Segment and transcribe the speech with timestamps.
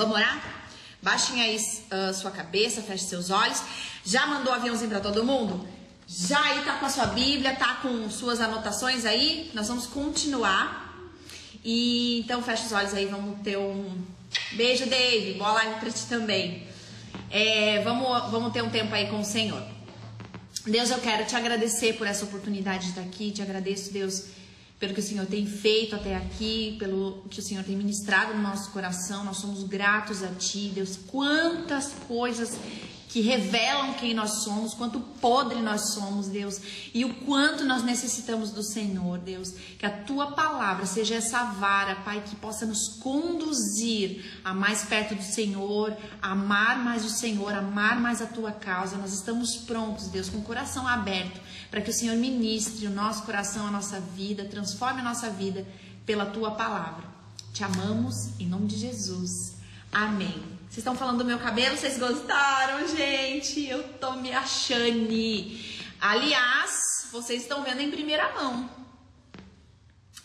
[0.00, 0.40] Vamos orar?
[1.02, 3.62] Baixem aí uh, sua cabeça, feche seus olhos.
[4.02, 5.68] Já mandou aviãozinho para todo mundo?
[6.08, 9.50] Já aí tá com a sua Bíblia, tá com suas anotações aí?
[9.52, 10.98] Nós vamos continuar.
[11.62, 13.94] E então feche os olhos aí, vamos ter um
[14.52, 15.34] beijo, Dave.
[15.34, 16.66] Boa live pra ti também.
[17.30, 19.62] É, vamos, vamos ter um tempo aí com o Senhor.
[20.66, 23.32] Deus, eu quero te agradecer por essa oportunidade de estar aqui.
[23.32, 24.28] Te agradeço, Deus
[24.80, 28.42] pelo que o Senhor tem feito até aqui, pelo que o Senhor tem ministrado no
[28.42, 29.22] nosso coração.
[29.22, 30.98] Nós somos gratos a Ti, Deus.
[31.06, 32.58] Quantas coisas
[33.10, 36.60] que revelam quem nós somos, quanto podre nós somos, Deus,
[36.94, 39.52] e o quanto nós necessitamos do Senhor, Deus.
[39.78, 45.16] Que a tua palavra seja essa vara, Pai, que possa nos conduzir a mais perto
[45.16, 48.96] do Senhor, amar mais o Senhor, amar mais a tua causa.
[48.96, 51.40] Nós estamos prontos, Deus, com o coração aberto,
[51.70, 55.66] para que o Senhor ministre o nosso coração, a nossa vida, transforme a nossa vida
[56.04, 57.04] pela tua palavra.
[57.52, 59.54] Te amamos em nome de Jesus.
[59.92, 60.42] Amém.
[60.62, 61.76] Vocês estão falando do meu cabelo?
[61.76, 63.66] Vocês gostaram, gente?
[63.66, 65.08] Eu tô me achando.
[66.00, 68.68] Aliás, vocês estão vendo em primeira mão.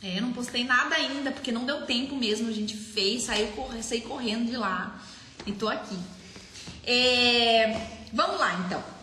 [0.01, 2.47] É, eu não postei nada ainda, porque não deu tempo mesmo.
[2.47, 4.99] A gente fez, saiu, saí correndo de lá
[5.45, 5.97] e tô aqui.
[6.83, 8.94] É, vamos lá, então.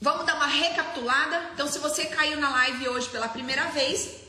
[0.00, 1.50] Vamos dar uma recapitulada.
[1.54, 4.20] Então, se você caiu na live hoje pela primeira vez,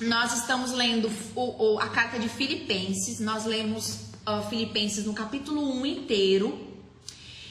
[0.00, 3.20] nós estamos lendo o, o, a carta de Filipenses.
[3.20, 6.66] Nós lemos uh, Filipenses no capítulo 1 inteiro.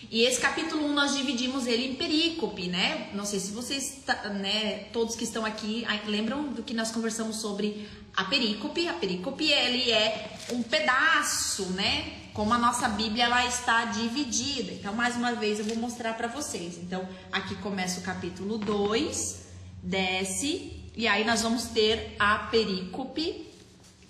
[0.10, 3.12] E esse capítulo 1 nós dividimos ele em perícope, né?
[3.14, 4.02] Não sei se vocês,
[4.42, 7.88] né, todos que estão aqui, lembram do que nós conversamos sobre
[8.20, 8.86] a perícope.
[8.88, 12.18] A perícope, ele é um pedaço, né?
[12.34, 14.74] Como a nossa Bíblia, ela está dividida.
[14.74, 16.78] Então, mais uma vez, eu vou mostrar para vocês.
[16.78, 19.40] Então, aqui começa o capítulo 2,
[19.82, 23.48] desce, e aí nós vamos ter a perícope,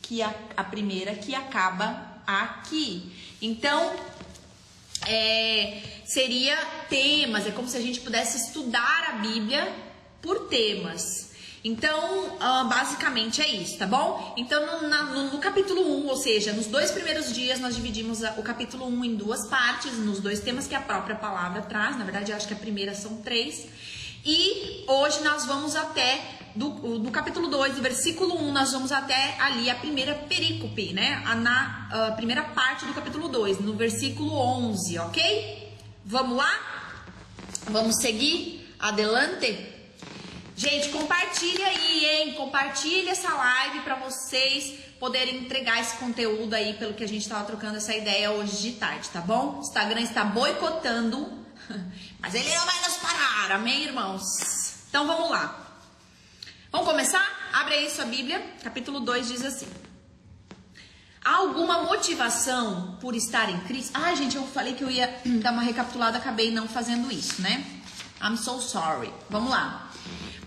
[0.01, 3.11] que é a, a primeira, que acaba aqui.
[3.39, 3.95] Então,
[5.07, 6.57] é, seria
[6.89, 9.71] temas, é como se a gente pudesse estudar a Bíblia
[10.19, 11.28] por temas.
[11.63, 14.33] Então, uh, basicamente é isso, tá bom?
[14.37, 18.41] Então, no, no, no, capítulo 1, ou seja, nos dois primeiros dias, nós dividimos o
[18.41, 21.97] capítulo 1 em duas partes, nos dois temas que a própria palavra traz.
[21.97, 23.67] Na verdade, eu acho que a primeira são três.
[24.25, 26.21] E hoje nós vamos até
[26.55, 31.21] do, do capítulo 2, do versículo 1, nós vamos até ali a primeira perícope, né?
[31.25, 35.73] A, na a primeira parte do capítulo 2, no versículo 11, ok?
[36.05, 36.51] Vamos lá?
[37.69, 38.75] Vamos seguir?
[38.79, 39.78] Adelante?
[40.59, 42.33] Gente, compartilha aí, hein?
[42.33, 47.45] Compartilha essa live para vocês poderem entregar esse conteúdo aí pelo que a gente estava
[47.45, 49.55] trocando essa ideia hoje de tarde, tá bom?
[49.55, 51.31] O Instagram está boicotando,
[52.19, 54.83] mas ele não vai nos parar, amém, irmãos?
[54.89, 55.65] Então vamos lá.
[56.73, 57.25] Vamos começar?
[57.53, 59.67] Abre aí sua Bíblia, capítulo 2 diz assim:
[61.23, 63.93] Há alguma motivação por estar em Cristo?
[63.93, 65.07] Ah, gente, eu falei que eu ia
[65.41, 67.65] dar uma recapitulada, acabei não fazendo isso, né?
[68.21, 69.09] I'm so sorry.
[69.29, 69.88] Vamos lá.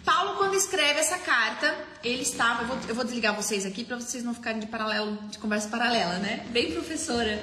[0.04, 2.62] Paulo, quando escreve essa carta, ele estava.
[2.62, 5.68] Eu vou, eu vou desligar vocês aqui para vocês não ficarem de paralelo, de conversa
[5.68, 6.44] paralela, né?
[6.50, 7.40] Bem professora.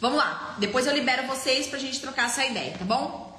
[0.00, 0.56] Vamos lá.
[0.58, 3.30] Depois eu libero vocês pra gente trocar essa ideia, tá bom?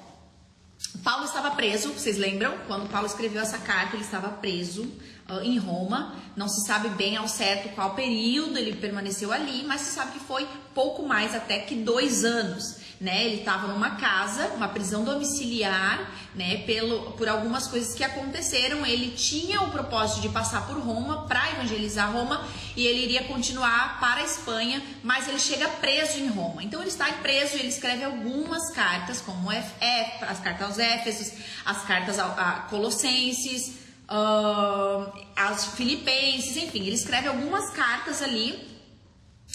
[1.02, 2.56] Paulo estava preso, vocês lembram?
[2.66, 4.84] Quando Paulo escreveu essa carta, ele estava preso
[5.28, 6.14] uh, em Roma.
[6.34, 10.20] Não se sabe bem ao certo qual período ele permaneceu ali, mas se sabe que
[10.20, 13.26] foi pouco mais até que dois anos né?
[13.26, 16.62] Ele estava numa casa, uma prisão domiciliar, né?
[16.66, 21.50] Pelo, por algumas coisas que aconteceram, ele tinha o propósito de passar por Roma para
[21.50, 22.42] evangelizar Roma
[22.74, 26.64] e ele iria continuar para a Espanha, mas ele chega preso em Roma.
[26.64, 31.32] Então ele está preso ele escreve algumas cartas, como as cartas aos Éfesos,
[31.64, 33.80] as cartas a, Colossenses,
[35.36, 38.74] as Filipenses, enfim, ele escreve algumas cartas ali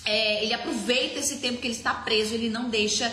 [0.05, 3.11] é, ele aproveita esse tempo que ele está preso, ele não deixa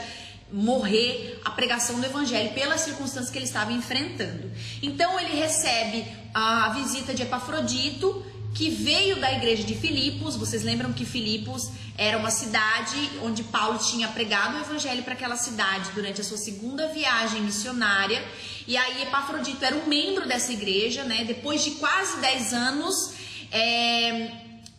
[0.53, 4.51] morrer a pregação do evangelho pelas circunstâncias que ele estava enfrentando.
[4.83, 10.37] Então ele recebe a visita de Epafrodito, que veio da igreja de Filipos.
[10.37, 15.37] Vocês lembram que Filipos era uma cidade onde Paulo tinha pregado o evangelho para aquela
[15.37, 18.23] cidade durante a sua segunda viagem missionária.
[18.67, 21.25] E aí Epafrodito era um membro dessa igreja, né?
[21.25, 23.15] Depois de quase 10 anos,
[23.53, 24.31] é,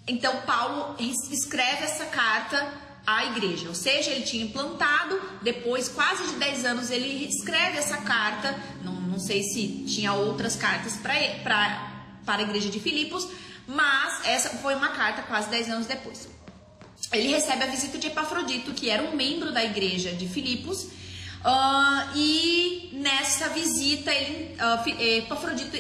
[0.08, 2.66] então, Paulo escreve essa carta
[3.08, 7.98] à igreja, ou seja, ele tinha implantado, depois, quase de 10 anos, ele escreve essa
[8.02, 8.54] carta.
[8.84, 11.16] Não, não sei se tinha outras cartas para
[12.26, 13.26] para a igreja de Filipos,
[13.66, 16.28] mas essa foi uma carta quase 10 anos depois.
[17.14, 22.18] Ele recebe a visita de Epafrodito, que era um membro da igreja de Filipos, uh,
[22.18, 25.78] e nessa visita, ele, uh, Epafrodito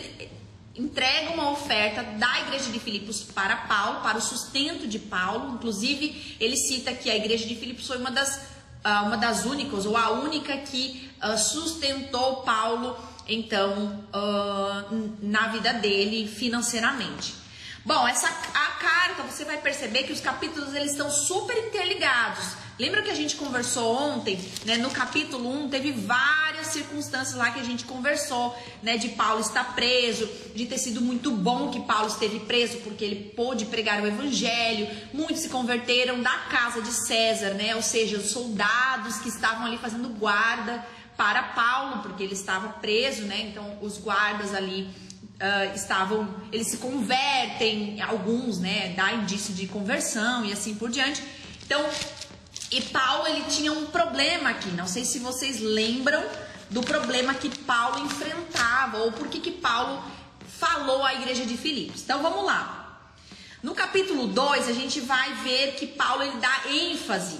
[0.77, 5.55] entrega uma oferta da igreja de Filipos para Paulo, para o sustento de Paulo.
[5.55, 8.37] Inclusive, ele cita que a igreja de Filipos foi uma das,
[8.85, 12.97] uh, uma das únicas, ou a única que uh, sustentou Paulo,
[13.27, 17.33] então, uh, na vida dele financeiramente.
[17.83, 22.66] Bom, essa a carta, você vai perceber que os capítulos eles estão super interligados.
[22.79, 24.77] Lembra que a gente conversou ontem, né?
[24.77, 28.97] No capítulo 1 teve várias circunstâncias lá que a gente conversou, né?
[28.97, 33.31] De Paulo estar preso, de ter sido muito bom que Paulo esteve preso porque ele
[33.35, 34.87] pôde pregar o evangelho.
[35.11, 37.75] Muitos se converteram da casa de César, né?
[37.75, 40.85] Ou seja, os soldados que estavam ali fazendo guarda
[41.17, 43.41] para Paulo, porque ele estava preso, né?
[43.41, 50.45] Então os guardas ali uh, estavam, eles se convertem, alguns, né, dá indício de conversão
[50.45, 51.23] e assim por diante.
[51.65, 51.83] Então,
[52.71, 54.69] e Paulo ele tinha um problema aqui.
[54.69, 56.23] Não sei se vocês lembram
[56.69, 60.03] do problema que Paulo enfrentava ou por que que Paulo
[60.59, 62.01] falou à igreja de Filipos.
[62.03, 63.11] Então vamos lá.
[63.63, 67.39] No capítulo 2, a gente vai ver que Paulo ele dá ênfase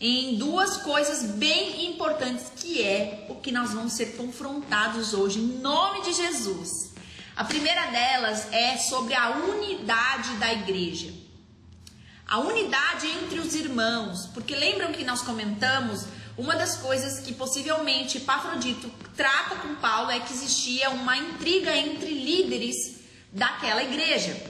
[0.00, 5.58] em duas coisas bem importantes, que é o que nós vamos ser confrontados hoje em
[5.58, 6.92] nome de Jesus.
[7.36, 11.12] A primeira delas é sobre a unidade da igreja.
[12.30, 16.06] A unidade entre os irmãos, porque lembram que nós comentamos
[16.38, 22.08] uma das coisas que possivelmente Epafrodito trata com Paulo é que existia uma intriga entre
[22.08, 23.00] líderes
[23.32, 24.40] daquela igreja.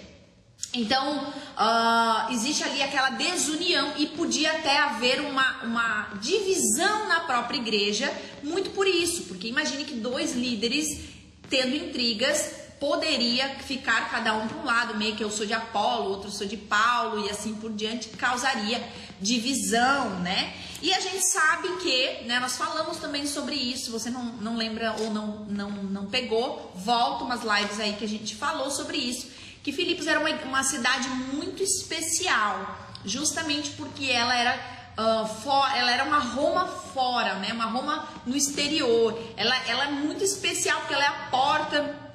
[0.74, 7.56] Então, uh, existe ali aquela desunião e podia até haver uma, uma divisão na própria
[7.56, 8.12] igreja,
[8.42, 11.08] muito por isso, porque imagine que dois líderes
[11.48, 16.08] tendo intrigas poderia ficar cada um para um lado, meio que eu sou de Apolo,
[16.08, 18.82] outro sou de Paulo e assim por diante, causaria
[19.20, 20.54] divisão, né?
[20.80, 24.96] E a gente sabe que, né, nós falamos também sobre isso, você não, não lembra
[24.98, 29.28] ou não, não, não pegou, volta umas lives aí que a gente falou sobre isso,
[29.62, 35.90] que Filipos era uma, uma cidade muito especial, justamente porque ela era Uh, for, ela
[35.92, 37.52] era uma Roma fora, né?
[37.52, 39.18] Uma Roma no exterior.
[39.34, 42.09] Ela, ela é muito especial porque ela é a porta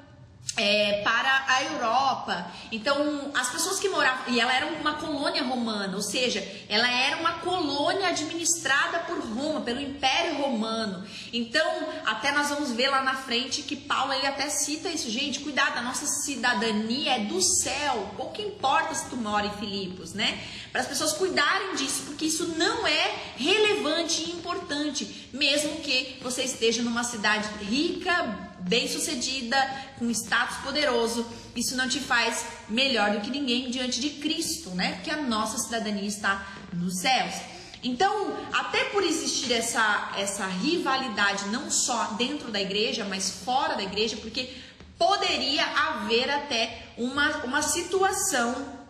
[0.57, 2.51] é, para a Europa.
[2.71, 4.33] Então, as pessoas que moravam.
[4.33, 9.62] E ela era uma colônia romana, ou seja, ela era uma colônia administrada por Roma,
[9.62, 11.06] pelo Império Romano.
[11.33, 15.09] Então, até nós vamos ver lá na frente que Paulo ele até cita isso.
[15.09, 18.13] Gente, cuidado, a nossa cidadania é do céu.
[18.15, 20.39] Pouco importa se tu mora em Filipos, né?
[20.71, 26.44] Para as pessoas cuidarem disso, porque isso não é relevante e importante, mesmo que você
[26.44, 29.58] esteja numa cidade rica, bem-sucedida,
[29.98, 31.26] com status poderoso,
[31.56, 34.94] isso não te faz melhor do que ninguém diante de Cristo, né?
[34.94, 37.36] Porque a nossa cidadania está nos céus.
[37.84, 43.84] Então, até por existir essa, essa rivalidade, não só dentro da igreja, mas fora da
[43.84, 44.50] igreja, porque
[44.98, 48.85] poderia haver até uma, uma situação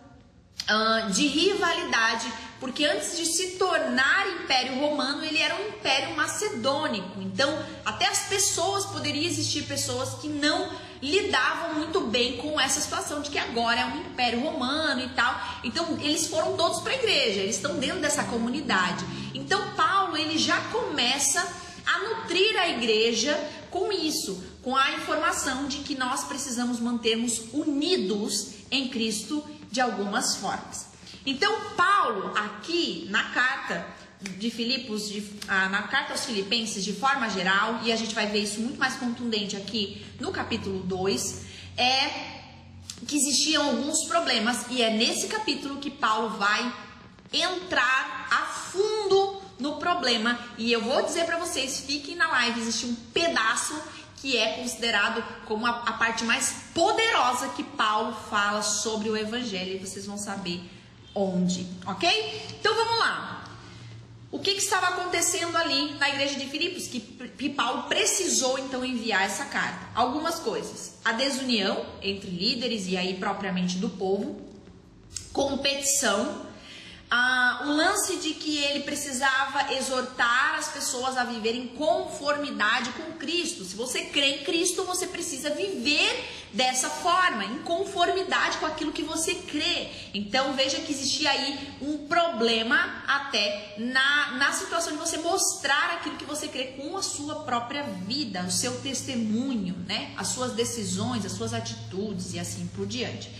[0.68, 7.20] uh, de rivalidade porque antes de se tornar Império Romano, ele era um império macedônico.
[7.20, 10.70] Então, até as pessoas, poderiam existir pessoas que não
[11.02, 15.38] lidavam muito bem com essa situação de que agora é um Império Romano e tal.
[15.64, 19.04] Então, eles foram todos para a igreja, eles estão dentro dessa comunidade.
[19.34, 21.46] Então, Paulo, ele já começa
[21.84, 23.38] a nutrir a igreja
[23.70, 29.44] com isso, com a informação de que nós precisamos mantermos unidos em Cristo
[29.76, 30.86] de algumas formas.
[31.26, 33.86] Então, Paulo, aqui na carta
[34.38, 38.26] de Filipos, de, ah, na carta aos Filipenses, de forma geral, e a gente vai
[38.26, 41.44] ver isso muito mais contundente aqui no capítulo 2,
[41.76, 42.10] é
[43.06, 46.72] que existiam alguns problemas, e é nesse capítulo que Paulo vai
[47.30, 50.38] entrar a fundo no problema.
[50.56, 53.78] E eu vou dizer para vocês, fiquem na live, existe um pedaço
[54.16, 59.76] que é considerado como a, a parte mais poderosa que Paulo fala sobre o evangelho,
[59.76, 60.60] e vocês vão saber
[61.14, 62.56] onde, ok?
[62.58, 63.44] Então vamos lá.
[64.30, 66.88] O que, que, estava acontecendo ali na igreja de Filipos?
[66.88, 69.88] Que, que Paulo precisou então enviar essa carta.
[69.94, 74.40] Algumas coisas: a desunião entre líderes e aí propriamente do povo,
[75.32, 76.45] competição
[77.18, 83.12] ah, o lance de que ele precisava exortar as pessoas a viverem em conformidade com
[83.12, 83.64] Cristo.
[83.64, 89.02] Se você crê em Cristo, você precisa viver dessa forma, em conformidade com aquilo que
[89.02, 89.88] você crê.
[90.12, 96.16] Então veja que existia aí um problema até na, na situação de você mostrar aquilo
[96.16, 100.12] que você crê com a sua própria vida, o seu testemunho, né?
[100.18, 103.30] As suas decisões, as suas atitudes e assim por diante.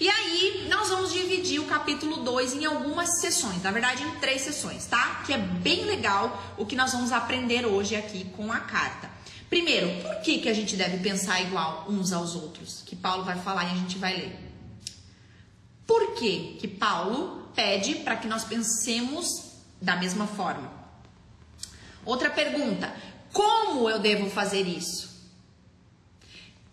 [0.00, 4.40] E aí, nós vamos dividir o capítulo 2 em algumas sessões, na verdade, em três
[4.40, 5.22] sessões, tá?
[5.26, 9.10] Que é bem legal o que nós vamos aprender hoje aqui com a carta.
[9.50, 12.82] Primeiro, por que, que a gente deve pensar igual uns aos outros?
[12.86, 14.38] Que Paulo vai falar e a gente vai ler.
[15.86, 19.50] Por que, que Paulo pede para que nós pensemos
[19.82, 20.72] da mesma forma?
[22.06, 22.90] Outra pergunta:
[23.34, 25.10] como eu devo fazer isso?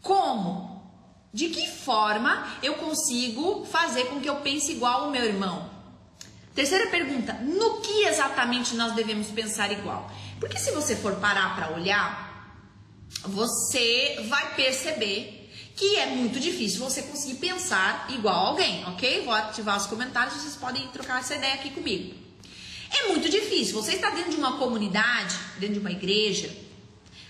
[0.01, 0.76] Como?
[1.37, 5.69] De que forma eu consigo fazer com que eu pense igual ao meu irmão?
[6.55, 10.11] Terceira pergunta: no que exatamente nós devemos pensar igual?
[10.39, 12.65] Porque se você for parar para olhar,
[13.21, 19.23] você vai perceber que é muito difícil você conseguir pensar igual a alguém, ok?
[19.23, 22.15] Vou ativar os comentários, vocês podem trocar essa ideia aqui comigo.
[22.89, 23.75] É muito difícil.
[23.75, 26.49] Você está dentro de uma comunidade, dentro de uma igreja,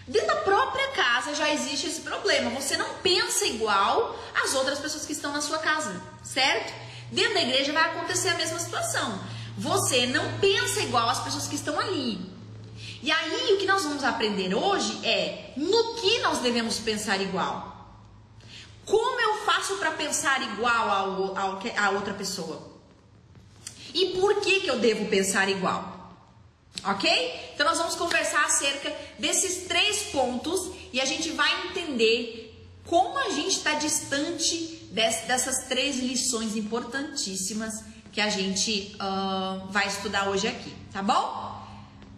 [0.07, 2.49] dentro da própria casa já existe esse problema.
[2.51, 6.73] Você não pensa igual às outras pessoas que estão na sua casa, certo?
[7.11, 9.19] Dentro da igreja vai acontecer a mesma situação.
[9.57, 12.19] Você não pensa igual às pessoas que estão ali.
[13.01, 17.75] E aí, o que nós vamos aprender hoje é no que nós devemos pensar igual.
[18.85, 22.71] Como eu faço para pensar igual ao, a outra pessoa?
[23.93, 25.96] E por que, que eu devo pensar igual?
[26.83, 27.51] Ok?
[27.53, 32.47] Então nós vamos conversar acerca desses três pontos e a gente vai entender
[32.85, 40.29] como a gente está distante dessas três lições importantíssimas que a gente uh, vai estudar
[40.29, 41.67] hoje aqui, tá bom?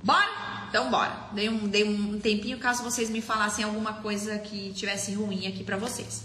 [0.03, 0.65] Bora?
[0.69, 1.29] Então bora.
[1.33, 5.63] Dei um, dei um tempinho caso vocês me falassem alguma coisa que tivesse ruim aqui
[5.63, 6.23] para vocês.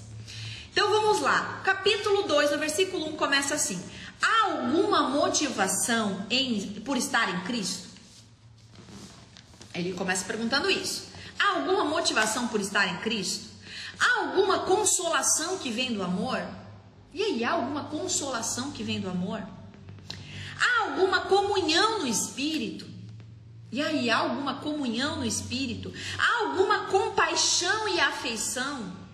[0.71, 1.62] Então vamos lá.
[1.64, 3.83] Capítulo 2, no versículo 1 começa assim:
[4.21, 7.94] Há alguma motivação em, por estar em Cristo?
[9.75, 11.09] Ele começa perguntando isso.
[11.38, 13.50] Há alguma motivação por estar em Cristo?
[13.99, 16.40] Há alguma consolação que vem do amor?
[17.12, 19.43] E aí, há alguma consolação que vem do amor?
[20.61, 22.87] Há alguma comunhão no Espírito?
[23.71, 25.93] E aí, há alguma comunhão no Espírito?
[26.19, 29.04] Há alguma compaixão e afeição?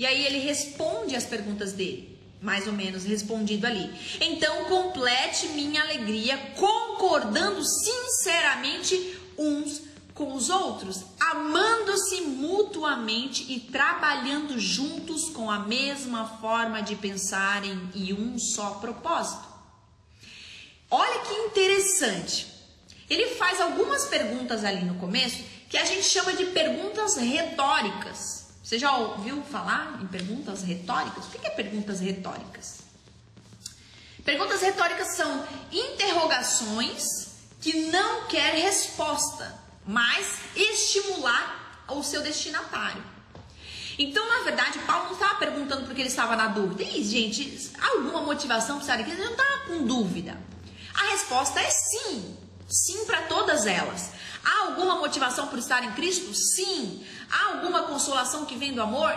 [0.00, 3.92] E aí ele responde as perguntas dele, mais ou menos respondido ali.
[4.18, 9.82] Então complete minha alegria concordando sinceramente uns
[10.14, 18.12] com os outros, amando-se mutuamente e trabalhando juntos com a mesma forma de pensarem e
[18.12, 19.48] um só propósito.
[20.90, 22.48] Olha que interessante.
[23.08, 28.50] Ele faz algumas perguntas ali no começo que a gente chama de perguntas retóricas.
[28.62, 31.24] Você já ouviu falar em perguntas retóricas?
[31.24, 32.80] O que é perguntas retóricas?
[34.24, 37.29] Perguntas retóricas são interrogações
[37.60, 39.54] que não quer resposta,
[39.86, 40.26] mas
[40.56, 43.02] estimular o seu destinatário.
[43.98, 46.82] Então, na verdade, Paulo não estava perguntando porque ele estava na dúvida.
[46.82, 49.10] E, gente, alguma motivação para estar aqui?
[49.10, 50.40] Ele não estava com dúvida.
[50.94, 52.36] A resposta é sim.
[52.66, 54.10] Sim para todas elas.
[54.42, 56.32] Há alguma motivação por estar em Cristo?
[56.32, 57.04] Sim.
[57.30, 59.14] Há alguma consolação que vem do amor?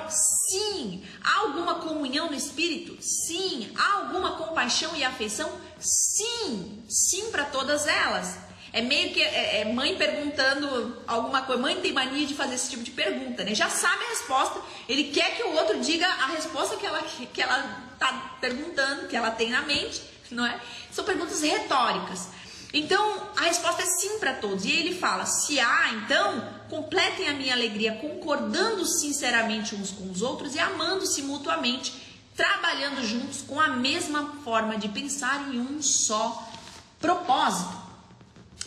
[0.49, 1.01] Sim.
[1.23, 2.97] Há alguma comunhão no Espírito?
[3.01, 3.71] Sim.
[3.77, 5.49] Há alguma compaixão e afeição?
[5.49, 5.72] Sim.
[5.83, 8.37] Sim para todas elas.
[8.71, 11.61] É meio que é, é mãe perguntando alguma coisa.
[11.61, 13.53] Mãe tem mania de fazer esse tipo de pergunta, né?
[13.53, 14.59] Já sabe a resposta.
[14.89, 19.15] Ele quer que o outro diga a resposta que ela que ela tá perguntando, que
[19.15, 20.59] ela tem na mente, não é?
[20.91, 22.29] São perguntas retóricas.
[22.73, 24.65] Então, a resposta é sim para todos.
[24.65, 30.23] E ele fala: se há, então, completem a minha alegria concordando sinceramente uns com os
[30.23, 31.93] outros e amando-se mutuamente,
[32.35, 36.49] trabalhando juntos com a mesma forma de pensar em um só
[36.99, 37.83] propósito.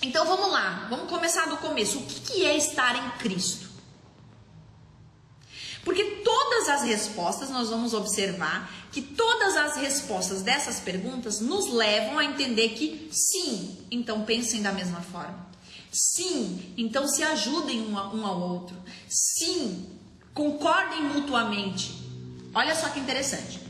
[0.02, 1.98] Então vamos lá, vamos começar do começo.
[1.98, 3.66] O que, que é estar em Cristo?
[5.84, 12.18] Porque todas as respostas, nós vamos observar que todas as respostas dessas perguntas nos levam
[12.18, 15.46] a entender que sim, então pensem da mesma forma.
[15.92, 18.76] Sim, então se ajudem um, um ao outro.
[19.08, 19.86] Sim,
[20.34, 22.05] concordem mutuamente.
[22.56, 23.60] Olha só que interessante.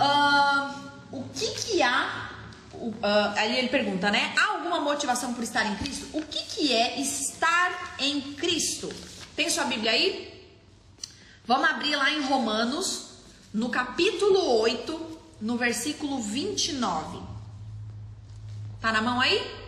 [0.00, 2.30] Uh, o que que há?
[2.72, 2.98] Uh,
[3.36, 4.32] aí ele pergunta, né?
[4.34, 6.08] Há alguma motivação por estar em Cristo?
[6.14, 8.90] O que que é estar em Cristo?
[9.36, 10.42] Tem sua Bíblia aí?
[11.44, 13.10] Vamos abrir lá em Romanos,
[13.52, 17.20] no capítulo 8, no versículo 29.
[18.80, 19.67] Tá na mão aí?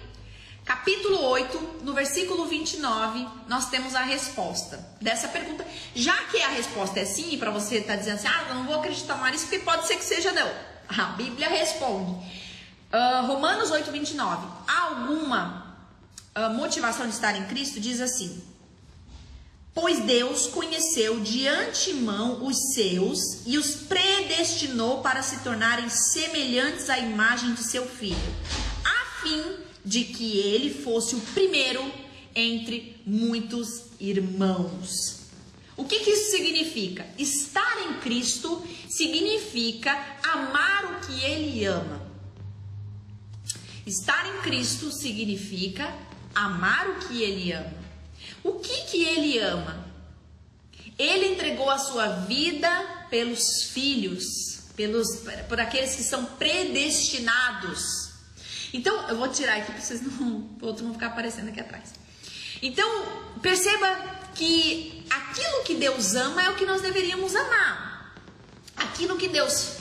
[0.70, 5.66] Capítulo 8, no versículo 29, nós temos a resposta dessa pergunta.
[5.96, 8.66] Já que a resposta é sim, para você estar tá dizendo assim, ah, eu não
[8.66, 10.48] vou acreditar mais porque pode ser que seja não.
[10.96, 12.12] A Bíblia responde.
[12.12, 14.46] Uh, Romanos 8, 29.
[14.68, 15.76] Há alguma
[16.36, 17.80] uh, motivação de estar em Cristo?
[17.80, 18.40] Diz assim:
[19.74, 26.96] Pois Deus conheceu de antemão os seus e os predestinou para se tornarem semelhantes à
[26.96, 28.16] imagem de seu filho,
[28.84, 31.82] a fim de que ele fosse o primeiro
[32.34, 35.20] entre muitos irmãos.
[35.76, 37.06] O que, que isso significa?
[37.18, 42.06] Estar em Cristo significa amar o que Ele ama.
[43.86, 45.90] Estar em Cristo significa
[46.34, 47.72] amar o que Ele ama.
[48.44, 49.86] O que, que Ele ama?
[50.98, 54.24] Ele entregou a sua vida pelos filhos,
[54.76, 55.06] pelos,
[55.48, 58.09] por aqueles que são predestinados.
[58.72, 61.94] Então, eu vou tirar aqui para vocês não, o outro não ficar aparecendo aqui atrás.
[62.62, 62.88] Então,
[63.40, 63.88] perceba
[64.34, 68.14] que aquilo que Deus ama é o que nós deveríamos amar.
[68.76, 69.79] Aquilo que Deus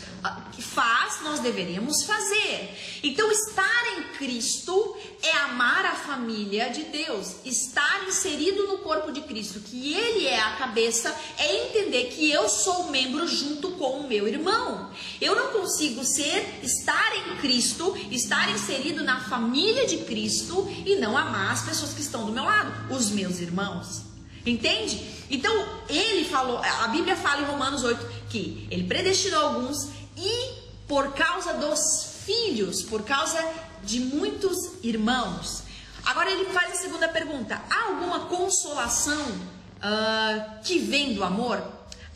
[0.62, 3.00] faz, nós deveríamos fazer.
[3.04, 9.22] Então, estar em Cristo é amar a família de Deus, estar inserido no corpo de
[9.22, 14.08] Cristo, que Ele é a cabeça, é entender que eu sou membro junto com o
[14.08, 14.92] meu irmão.
[15.20, 21.18] Eu não consigo ser, estar em Cristo, estar inserido na família de Cristo e não
[21.18, 24.02] amar as pessoas que estão do meu lado, os meus irmãos.
[24.46, 25.06] Entende?
[25.30, 25.54] Então,
[25.88, 31.54] ele falou, a Bíblia fala em Romanos 8 que ele predestinou alguns e por causa
[31.54, 33.40] dos filhos, por causa
[33.84, 35.64] de muitos irmãos.
[36.06, 41.62] Agora ele faz a segunda pergunta: há alguma consolação uh, que vem do amor?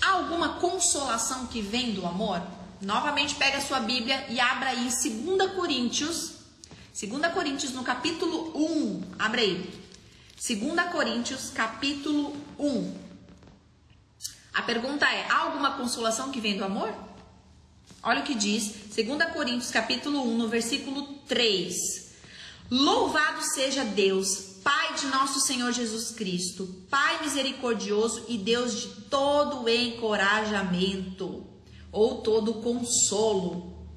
[0.02, 2.42] Há alguma consolação que vem do amor?
[2.82, 6.34] Novamente pega a sua Bíblia e abra aí 2 Coríntios,
[7.00, 9.02] 2 Coríntios no capítulo 1.
[9.18, 9.82] Abra aí.
[10.36, 12.98] 2 Coríntios, capítulo 1.
[14.54, 16.94] A pergunta é: há alguma consolação que vem do amor?
[18.06, 22.12] Olha o que diz 2 Coríntios capítulo 1, no versículo 3.
[22.70, 29.70] Louvado seja Deus, Pai de nosso Senhor Jesus Cristo, Pai misericordioso e Deus de todo
[29.70, 31.48] encorajamento
[31.94, 33.88] ou todo consolo.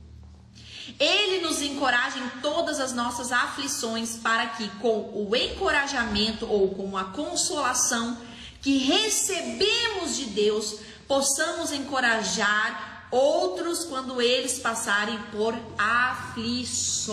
[1.00, 6.96] Ele nos encoraja em todas as nossas aflições para que com o encorajamento ou com
[6.96, 8.16] a consolação
[8.62, 17.06] que recebemos de Deus, possamos encorajar outros quando eles passarem por aflições.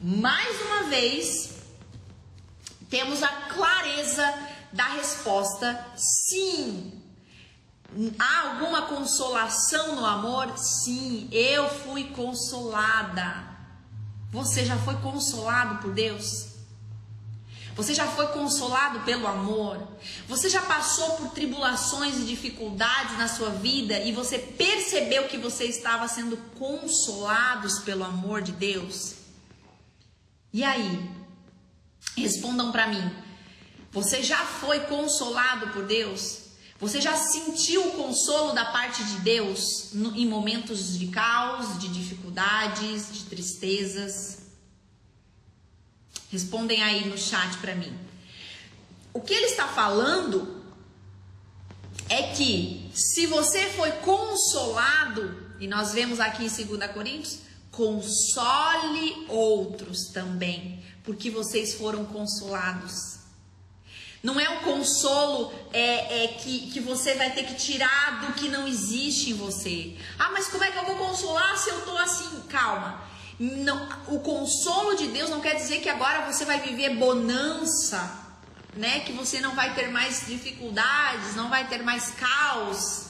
[0.00, 1.50] Mais uma vez,
[2.88, 4.34] temos a clareza
[4.72, 6.92] da resposta sim.
[8.18, 10.56] Há alguma consolação no amor?
[10.56, 13.50] Sim, eu fui consolada.
[14.30, 16.49] Você já foi consolado por Deus?
[17.80, 19.88] Você já foi consolado pelo amor?
[20.28, 25.64] Você já passou por tribulações e dificuldades na sua vida e você percebeu que você
[25.64, 29.14] estava sendo consolados pelo amor de Deus?
[30.52, 31.10] E aí?
[32.18, 33.10] Respondam para mim.
[33.92, 36.50] Você já foi consolado por Deus?
[36.78, 43.10] Você já sentiu o consolo da parte de Deus em momentos de caos, de dificuldades,
[43.10, 44.39] de tristezas?
[46.30, 47.96] Respondem aí no chat para mim.
[49.12, 50.62] O que ele está falando
[52.08, 57.40] é que se você foi consolado, e nós vemos aqui em 2 Coríntios,
[57.70, 63.18] console outros também, porque vocês foram consolados.
[64.22, 68.48] Não é um consolo é, é, que, que você vai ter que tirar do que
[68.48, 69.96] não existe em você.
[70.18, 72.42] Ah, mas como é que eu vou consolar se eu tô assim?
[72.48, 73.02] Calma.
[73.40, 78.20] Não, o consolo de Deus não quer dizer que agora você vai viver bonança,
[78.74, 79.00] né?
[79.00, 83.06] Que você não vai ter mais dificuldades, não vai ter mais caos.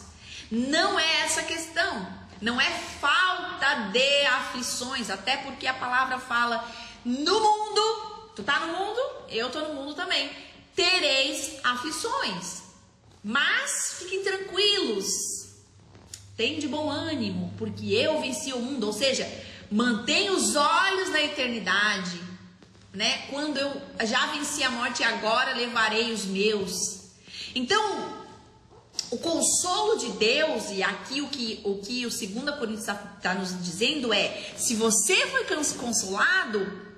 [0.48, 2.20] Não é essa questão.
[2.40, 6.64] Não é falta de aflições, até porque a palavra fala
[7.04, 10.30] no mundo, tu tá no mundo, eu tô no mundo também.
[10.76, 12.62] Tereis aflições.
[13.24, 15.48] Mas fiquem tranquilos.
[16.36, 19.28] Tem de bom ânimo, porque eu venci o mundo, ou seja,
[19.70, 22.20] Mantenha os olhos na eternidade,
[22.92, 23.26] né?
[23.30, 27.00] Quando eu já venci a morte, agora levarei os meus.
[27.54, 28.20] Então,
[29.12, 33.35] o consolo de Deus, e aqui o que o, que o 2 Coríntios está tá
[33.35, 35.44] nos dizendo é: se você foi
[35.78, 36.90] consolado,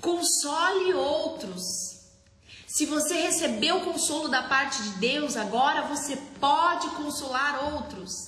[0.00, 1.62] console outros.
[2.66, 8.27] Se você recebeu o consolo da parte de Deus, agora você pode consolar outros.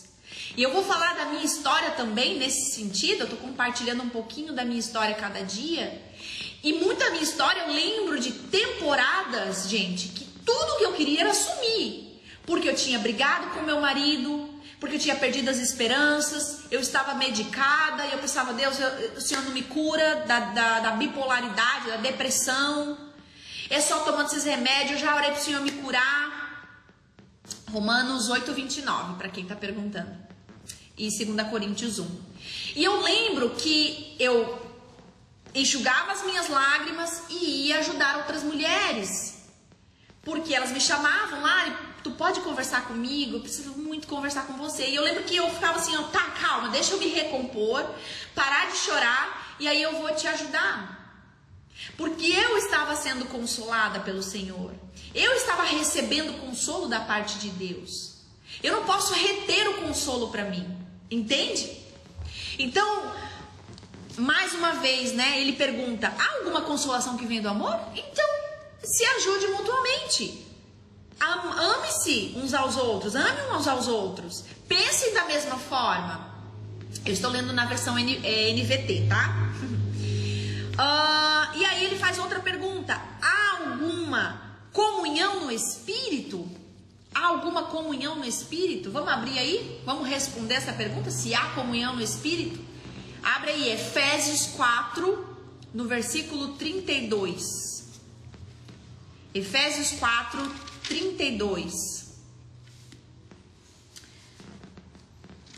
[0.56, 4.52] E eu vou falar da minha história também nesse sentido, eu tô compartilhando um pouquinho
[4.52, 6.02] da minha história cada dia.
[6.62, 11.34] E muita minha história eu lembro de temporadas, gente, que tudo que eu queria era
[11.34, 12.20] sumir.
[12.44, 17.14] Porque eu tinha brigado com meu marido, porque eu tinha perdido as esperanças, eu estava
[17.14, 21.90] medicada e eu pensava, Deus, eu, o Senhor não me cura da, da, da bipolaridade,
[21.90, 22.98] da depressão.
[23.70, 26.40] É só tomando esses remédios, eu já orei para o Senhor me curar.
[27.70, 30.30] Romanos 8, 29, para quem está perguntando
[31.00, 32.06] e 2 Coríntios 1.
[32.76, 34.60] E eu lembro que eu
[35.54, 39.38] enxugava as minhas lágrimas e ia ajudar outras mulheres.
[40.22, 43.36] Porque elas me chamavam lá, tu pode conversar comigo?
[43.36, 44.88] Eu preciso muito conversar com você.
[44.88, 47.82] E eu lembro que eu ficava assim, ó, tá, calma, deixa eu me recompor,
[48.34, 50.98] parar de chorar e aí eu vou te ajudar.
[51.96, 54.74] Porque eu estava sendo consolada pelo Senhor.
[55.14, 58.16] Eu estava recebendo consolo da parte de Deus.
[58.62, 60.79] Eu não posso reter o consolo para mim.
[61.10, 61.78] Entende?
[62.58, 63.12] Então,
[64.16, 65.40] mais uma vez, né?
[65.40, 67.78] Ele pergunta: há alguma consolação que vem do amor?
[67.94, 68.28] Então,
[68.82, 70.46] se ajude mutuamente.
[71.20, 74.44] Ame-se uns aos outros, ame uns aos outros.
[74.66, 76.30] Pensem da mesma forma.
[77.04, 79.50] Eu estou lendo na versão NVT, tá?
[80.72, 84.40] Uh, e aí ele faz outra pergunta: há alguma
[84.72, 86.59] comunhão no Espírito?
[87.14, 88.90] Há alguma comunhão no Espírito?
[88.90, 89.80] Vamos abrir aí?
[89.84, 91.10] Vamos responder essa pergunta?
[91.10, 92.60] Se há comunhão no Espírito?
[93.22, 95.26] Abre aí, Efésios 4,
[95.74, 98.00] no versículo 32.
[99.34, 100.40] Efésios 4,
[100.88, 102.00] 32.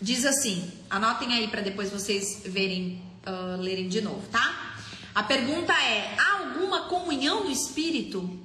[0.01, 4.75] Diz assim, anotem aí para depois vocês verem, uh, lerem de novo, tá?
[5.15, 8.38] A pergunta é: há alguma comunhão no Espírito?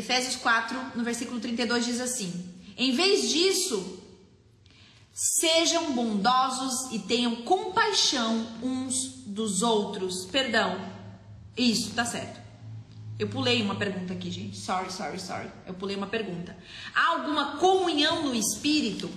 [0.00, 2.32] Efésios 4, no versículo 32, diz assim:
[2.76, 4.02] Em vez disso,
[5.12, 10.24] sejam bondosos e tenham compaixão uns dos outros.
[10.26, 10.80] Perdão,
[11.56, 12.40] isso, tá certo.
[13.18, 14.56] Eu pulei uma pergunta aqui, gente.
[14.56, 15.50] Sorry, sorry, sorry.
[15.66, 16.56] Eu pulei uma pergunta.
[16.94, 19.10] Há alguma comunhão no Espírito?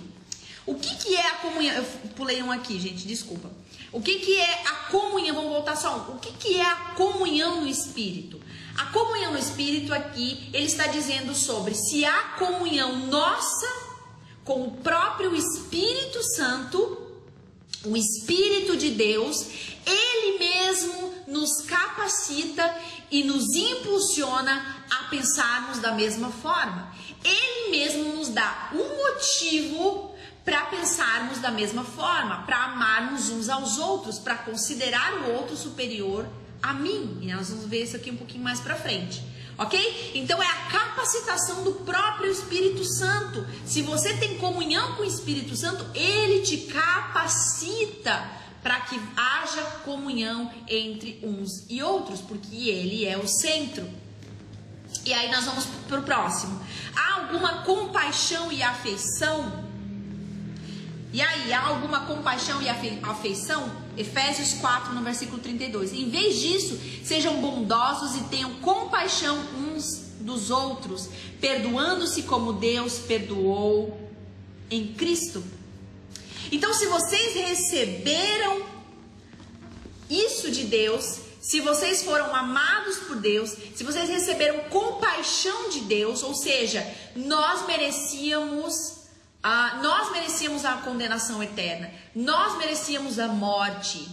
[0.66, 1.74] O que, que é a comunhão?
[1.76, 3.50] Eu pulei um aqui, gente, desculpa.
[3.90, 5.34] O que, que é a comunhão?
[5.36, 6.16] Vamos voltar só um.
[6.16, 8.40] O que, que é a comunhão no Espírito?
[8.76, 13.66] A comunhão no Espírito aqui, ele está dizendo sobre se há comunhão nossa
[14.44, 17.00] com o próprio Espírito Santo,
[17.84, 19.46] o Espírito de Deus,
[19.86, 22.74] ele mesmo nos capacita
[23.10, 26.92] e nos impulsiona a pensarmos da mesma forma.
[27.22, 33.78] Ele mesmo nos dá um motivo para pensarmos da mesma forma, para amarmos uns aos
[33.78, 36.26] outros, para considerar o outro superior
[36.64, 37.18] a mim.
[37.20, 39.22] E nós vamos ver isso aqui um pouquinho mais para frente.
[39.58, 40.12] Ok?
[40.14, 43.46] Então é a capacitação do próprio Espírito Santo.
[43.66, 48.30] Se você tem comunhão com o Espírito Santo, ele te capacita
[48.62, 53.86] para que haja comunhão entre uns e outros, porque ele é o centro.
[55.04, 56.58] E aí nós vamos para o próximo.
[56.96, 59.64] Há alguma compaixão e afeição?
[61.12, 63.83] E aí, há alguma compaixão e afeição?
[63.96, 65.92] Efésios 4, no versículo 32.
[65.92, 71.08] Em vez disso, sejam bondosos e tenham compaixão uns dos outros,
[71.40, 73.98] perdoando-se como Deus perdoou
[74.70, 75.42] em Cristo.
[76.50, 78.62] Então, se vocês receberam
[80.08, 86.22] isso de Deus, se vocês foram amados por Deus, se vocês receberam compaixão de Deus,
[86.22, 88.93] ou seja, nós merecíamos
[89.46, 94.08] ah, nós merecíamos a condenação eterna, nós merecíamos a morte.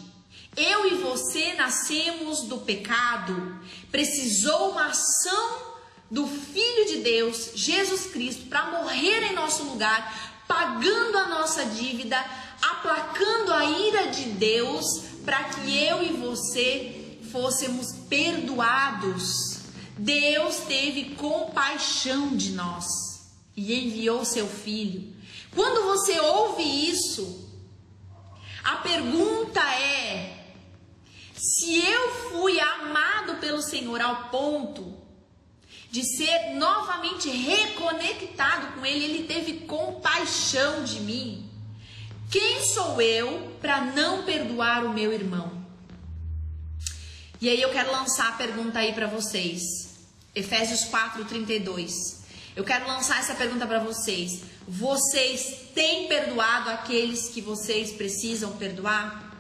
[0.58, 3.58] Eu e você nascemos do pecado.
[3.90, 5.72] Precisou uma ação
[6.12, 12.18] do Filho de Deus, Jesus Cristo, para morrer em nosso lugar, pagando a nossa dívida,
[12.62, 14.84] aplacando a ira de Deus,
[15.24, 19.60] para que eu e você fôssemos perdoados.
[19.98, 22.86] Deus teve compaixão de nós
[23.56, 25.11] e enviou seu filho.
[25.54, 27.50] Quando você ouve isso,
[28.64, 30.46] a pergunta é:
[31.36, 34.98] se eu fui amado pelo Senhor ao ponto
[35.90, 41.50] de ser novamente reconectado com Ele, Ele teve compaixão de mim.
[42.30, 45.62] Quem sou eu para não perdoar o meu irmão?
[47.42, 49.62] E aí eu quero lançar a pergunta aí para vocês.
[50.34, 52.22] Efésios 4:32.
[52.56, 54.44] Eu quero lançar essa pergunta para vocês.
[54.74, 59.36] Vocês têm perdoado aqueles que vocês precisam perdoar?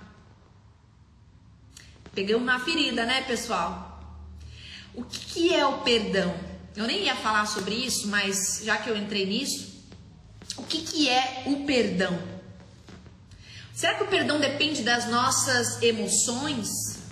[2.13, 3.97] Peguei uma ferida, né, pessoal?
[4.93, 6.37] O que, é o perdão?
[6.75, 9.85] Eu nem ia falar sobre isso, mas já que eu entrei nisso,
[10.57, 12.21] o que é o perdão?
[13.73, 16.67] Será que o perdão depende das nossas emoções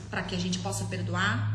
[0.10, 1.49] para que a gente possa perdoar?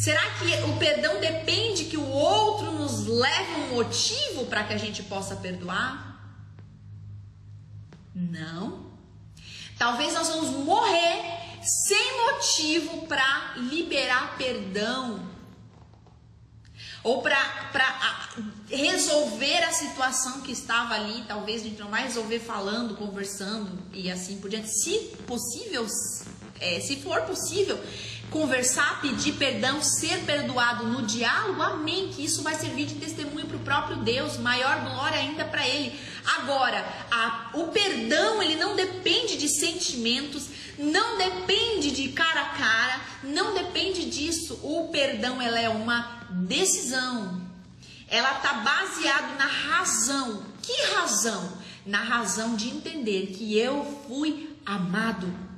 [0.00, 4.78] Será que o perdão depende que o outro nos leve um motivo para que a
[4.78, 6.34] gente possa perdoar?
[8.14, 8.86] Não.
[9.78, 11.22] Talvez nós vamos morrer
[11.62, 15.28] sem motivo para liberar perdão
[17.04, 17.38] ou para
[18.70, 21.24] resolver a situação que estava ali.
[21.28, 24.70] Talvez a gente não vai resolver falando, conversando e assim por diante.
[24.70, 25.86] Se possível,
[26.58, 27.78] é, se for possível,
[28.30, 32.08] conversar, pedir perdão, ser perdoado no diálogo, amém.
[32.08, 35.98] Que isso vai servir de testemunho para o próprio Deus, maior glória ainda para Ele.
[36.38, 43.00] Agora, a, o perdão ele não depende de sentimentos, não depende de cara a cara,
[43.22, 44.58] não depende disso.
[44.62, 47.40] O perdão ela é uma decisão.
[48.08, 50.44] Ela está baseado na razão.
[50.62, 51.52] Que razão?
[51.86, 55.49] Na razão de entender que eu fui amado.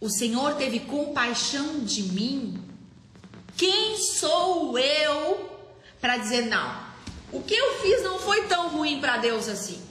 [0.00, 2.62] O Senhor teve compaixão de mim.
[3.56, 5.50] Quem sou eu
[6.00, 6.86] para dizer não?
[7.32, 9.82] O que eu fiz não foi tão ruim para Deus assim.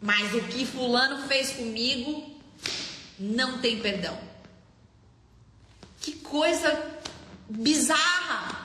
[0.00, 2.30] Mas o que fulano fez comigo
[3.18, 4.18] não tem perdão.
[6.00, 7.00] Que coisa
[7.48, 8.59] bizarra!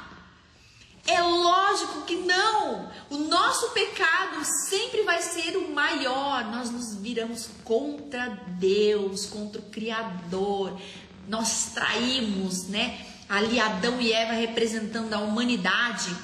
[1.08, 2.90] É lógico que não.
[3.10, 6.46] O nosso pecado sempre vai ser o maior.
[6.46, 10.80] Nós nos viramos contra Deus, contra o Criador.
[11.28, 13.06] Nós traímos, né?
[13.30, 16.16] Ali Adão e Eva representando a humanidade.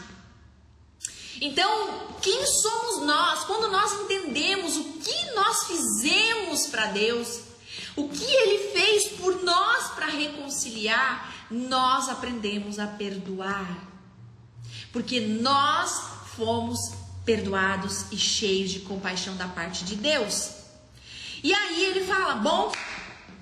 [1.39, 3.43] Então, quem somos nós?
[3.43, 7.41] Quando nós entendemos o que nós fizemos para Deus,
[7.95, 13.90] o que Ele fez por nós para reconciliar, nós aprendemos a perdoar
[14.91, 15.91] porque nós
[16.35, 16.79] fomos
[17.25, 20.51] perdoados e cheios de compaixão da parte de Deus.
[21.43, 22.71] E aí ele fala: bom,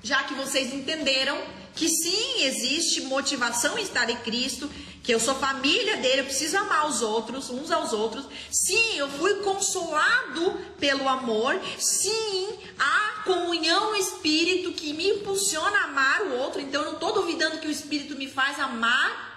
[0.03, 1.39] já que vocês entenderam
[1.75, 4.69] que sim, existe motivação em estar em Cristo,
[5.01, 8.25] que eu sou família dele, eu preciso amar os outros, uns aos outros.
[8.51, 11.59] Sim, eu fui consolado pelo amor.
[11.77, 16.59] Sim, há comunhão no Espírito que me impulsiona a amar o outro.
[16.59, 19.29] Então, eu não estou duvidando que o Espírito me faz amar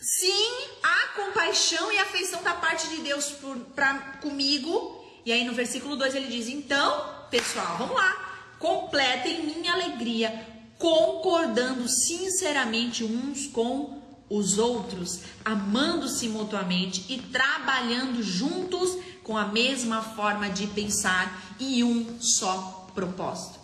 [0.00, 5.04] Sim, há compaixão e afeição da parte de Deus por, pra, comigo.
[5.26, 10.46] E aí no versículo 2 ele diz: Então, pessoal, vamos lá, completem minha alegria,
[10.78, 20.48] concordando sinceramente uns com os outros, amando-se mutuamente e trabalhando juntos com a mesma forma
[20.48, 23.59] de pensar e um só propósito.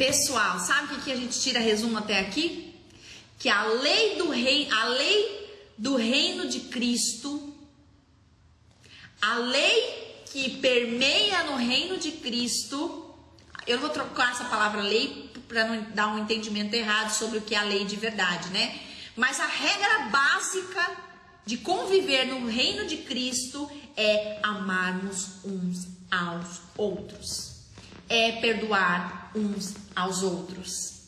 [0.00, 2.74] Pessoal, sabe o que a gente tira resumo até aqui?
[3.38, 7.54] Que a lei do rei, a lei do reino de Cristo,
[9.20, 13.14] a lei que permeia no reino de Cristo,
[13.66, 17.54] eu vou trocar essa palavra lei para não dar um entendimento errado sobre o que
[17.54, 18.80] é a lei de verdade, né?
[19.14, 20.96] Mas a regra básica
[21.44, 27.56] de conviver no reino de Cristo é amarmos uns aos outros.
[28.08, 31.00] É perdoar uns aos outros.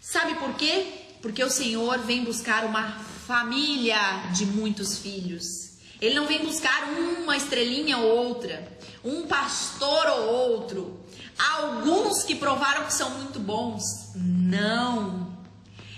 [0.00, 0.86] Sabe por quê?
[1.22, 2.90] Porque o Senhor vem buscar uma
[3.26, 3.98] família
[4.32, 5.70] de muitos filhos.
[6.00, 11.04] Ele não vem buscar uma estrelinha ou outra, um pastor ou outro,
[11.38, 13.82] alguns que provaram que são muito bons.
[14.14, 15.36] Não.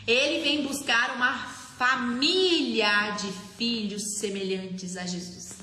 [0.07, 1.39] Ele vem buscar uma
[1.79, 5.55] família de filhos semelhantes a Jesus.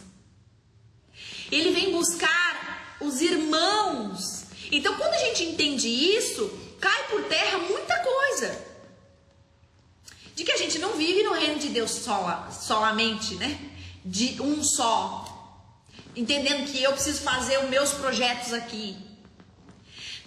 [1.51, 4.38] Ele vem buscar os irmãos
[4.71, 8.65] então, quando a gente entende isso, cai por terra muita coisa.
[10.35, 13.59] De que a gente não vive no reino de Deus sola, solamente, né?
[14.05, 15.25] De um só.
[16.15, 18.95] Entendendo que eu preciso fazer os meus projetos aqui.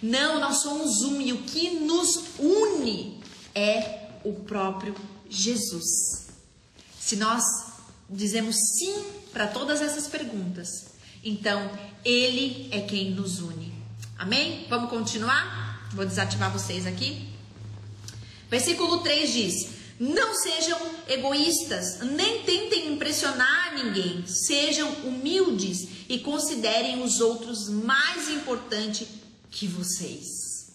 [0.01, 3.21] Não, nós somos um e o que nos une
[3.55, 4.93] é o próprio
[5.29, 6.27] Jesus.
[6.99, 7.43] Se nós
[8.09, 10.87] dizemos sim para todas essas perguntas,
[11.23, 11.71] então
[12.03, 13.62] ele é quem nos une.
[14.23, 14.65] Amém?
[14.69, 15.89] Vamos continuar?
[15.91, 17.27] Vou desativar vocês aqui.
[18.49, 24.25] Versículo 3 diz: Não sejam egoístas, nem tentem impressionar ninguém.
[24.25, 29.09] Sejam humildes e considerem os outros mais importantes
[29.51, 30.71] que vocês.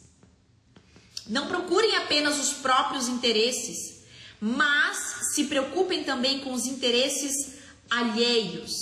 [1.26, 4.02] Não procurem apenas os próprios interesses,
[4.38, 4.98] mas
[5.34, 7.54] se preocupem também com os interesses
[7.88, 8.74] alheios.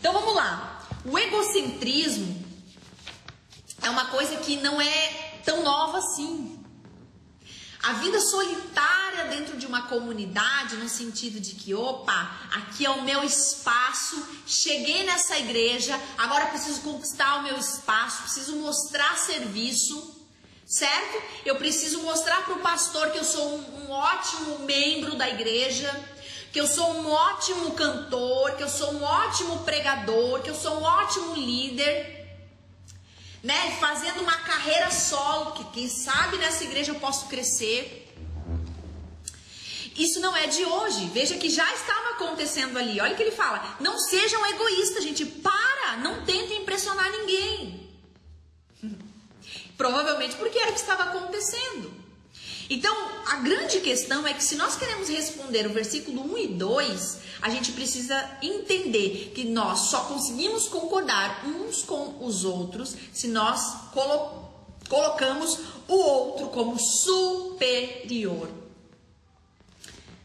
[0.00, 0.84] Então vamos lá.
[1.04, 2.45] O egocentrismo
[3.86, 6.60] é uma coisa que não é tão nova assim.
[7.80, 13.02] A vida solitária dentro de uma comunidade, no sentido de que, opa, aqui é o
[13.02, 20.26] meu espaço, cheguei nessa igreja, agora preciso conquistar o meu espaço, preciso mostrar serviço,
[20.66, 21.22] certo?
[21.44, 25.88] Eu preciso mostrar para o pastor que eu sou um, um ótimo membro da igreja,
[26.52, 30.80] que eu sou um ótimo cantor, que eu sou um ótimo pregador, que eu sou
[30.80, 32.15] um ótimo líder
[33.46, 33.76] né?
[33.78, 38.02] Fazendo uma carreira solo, que quem sabe nessa igreja eu posso crescer.
[39.96, 41.06] Isso não é de hoje.
[41.14, 43.00] Veja que já estava acontecendo ali.
[43.00, 45.24] Olha o que ele fala: não sejam egoístas, gente.
[45.24, 47.88] Para, não tentem impressionar ninguém.
[49.78, 52.05] Provavelmente porque era o que estava acontecendo.
[52.68, 52.94] Então,
[53.26, 57.50] a grande questão é que se nós queremos responder o versículo 1 e 2, a
[57.50, 64.46] gente precisa entender que nós só conseguimos concordar uns com os outros se nós colo
[64.88, 68.48] colocamos o outro como superior.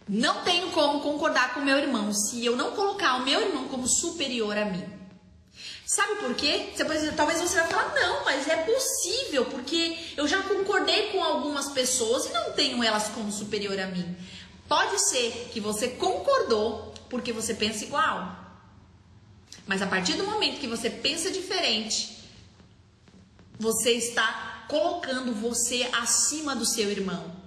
[0.07, 3.87] Não tenho como concordar com meu irmão se eu não colocar o meu irmão como
[3.87, 5.00] superior a mim.
[5.91, 6.69] Sabe por quê?
[6.73, 11.67] Você talvez você vai falar, não, mas é possível, porque eu já concordei com algumas
[11.71, 14.15] pessoas e não tenho elas como superior a mim.
[14.69, 18.37] Pode ser que você concordou porque você pensa igual.
[19.67, 22.25] Mas a partir do momento que você pensa diferente,
[23.59, 27.40] você está colocando você acima do seu irmão.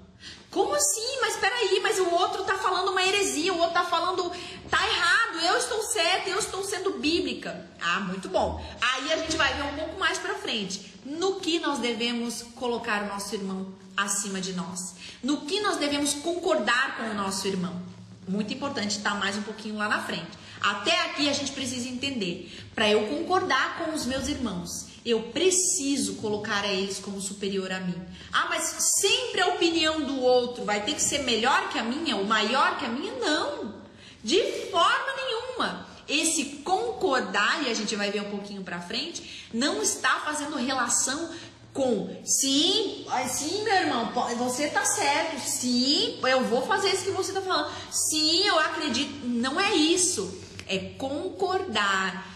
[0.54, 1.18] Como assim?
[1.20, 4.30] Mas peraí, mas o outro tá falando uma heresia, o outro tá falando.
[4.70, 7.68] tá errado, eu estou certa, eu estou sendo bíblica.
[7.82, 8.64] Ah, muito bom.
[8.80, 10.94] Aí a gente vai ver um pouco mais pra frente.
[11.04, 14.94] No que nós devemos colocar o nosso irmão acima de nós?
[15.24, 17.82] No que nós devemos concordar com o nosso irmão?
[18.28, 20.38] Muito importante tá mais um pouquinho lá na frente.
[20.62, 22.64] Até aqui a gente precisa entender.
[22.76, 27.80] Para eu concordar com os meus irmãos, eu preciso colocar a eles como superior a
[27.80, 28.00] mim.
[28.32, 28.62] Ah, mas
[29.00, 32.78] sempre a opinião do outro vai ter que ser melhor que a minha, ou maior
[32.78, 33.12] que a minha?
[33.14, 33.74] Não,
[34.22, 35.86] de forma nenhuma.
[36.08, 41.30] Esse concordar, e a gente vai ver um pouquinho para frente, não está fazendo relação
[41.74, 47.32] com sim, sim, meu irmão, você tá certo, sim, eu vou fazer isso que você
[47.32, 49.26] tá falando, sim, eu acredito.
[49.26, 52.33] Não é isso, é concordar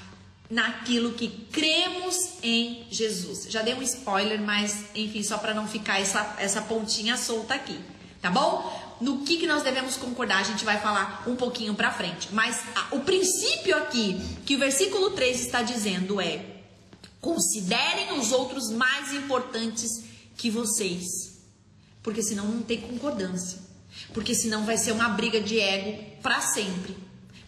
[0.50, 3.46] naquilo que cremos em Jesus.
[3.50, 7.78] Já dei um spoiler, mas enfim, só para não ficar essa, essa pontinha solta aqui,
[8.20, 8.96] tá bom?
[9.00, 12.28] No que, que nós devemos concordar, a gente vai falar um pouquinho para frente.
[12.32, 16.44] Mas a, o princípio aqui que o versículo 3 está dizendo é:
[17.20, 20.04] considerem os outros mais importantes
[20.36, 21.38] que vocês,
[22.02, 23.68] porque senão não tem concordância.
[24.12, 26.96] Porque senão vai ser uma briga de ego para sempre.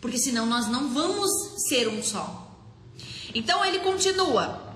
[0.00, 1.30] Porque senão nós não vamos
[1.68, 2.39] ser um só.
[3.34, 4.70] Então ele continua.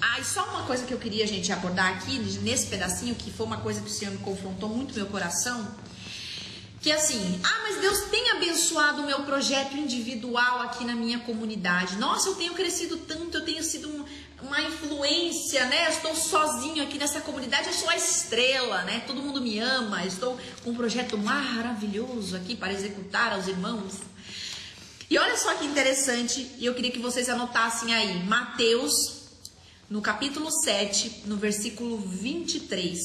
[0.00, 3.46] Ah, e só uma coisa que eu queria, gente, abordar aqui, nesse pedacinho, que foi
[3.46, 5.66] uma coisa que o Senhor me confrontou muito meu coração.
[6.80, 11.20] Que é assim, ah, mas Deus tem abençoado o meu projeto individual aqui na minha
[11.20, 11.96] comunidade.
[11.96, 14.04] Nossa, eu tenho crescido tanto, eu tenho sido um,
[14.42, 15.88] uma influência, né?
[15.88, 19.04] Estou sozinho aqui nessa comunidade, eu sou a estrela, né?
[19.06, 24.11] Todo mundo me ama, estou com um projeto maravilhoso aqui para executar aos irmãos.
[25.12, 29.24] E olha só que interessante, e eu queria que vocês anotassem aí, Mateus,
[29.90, 32.98] no capítulo 7, no versículo 23.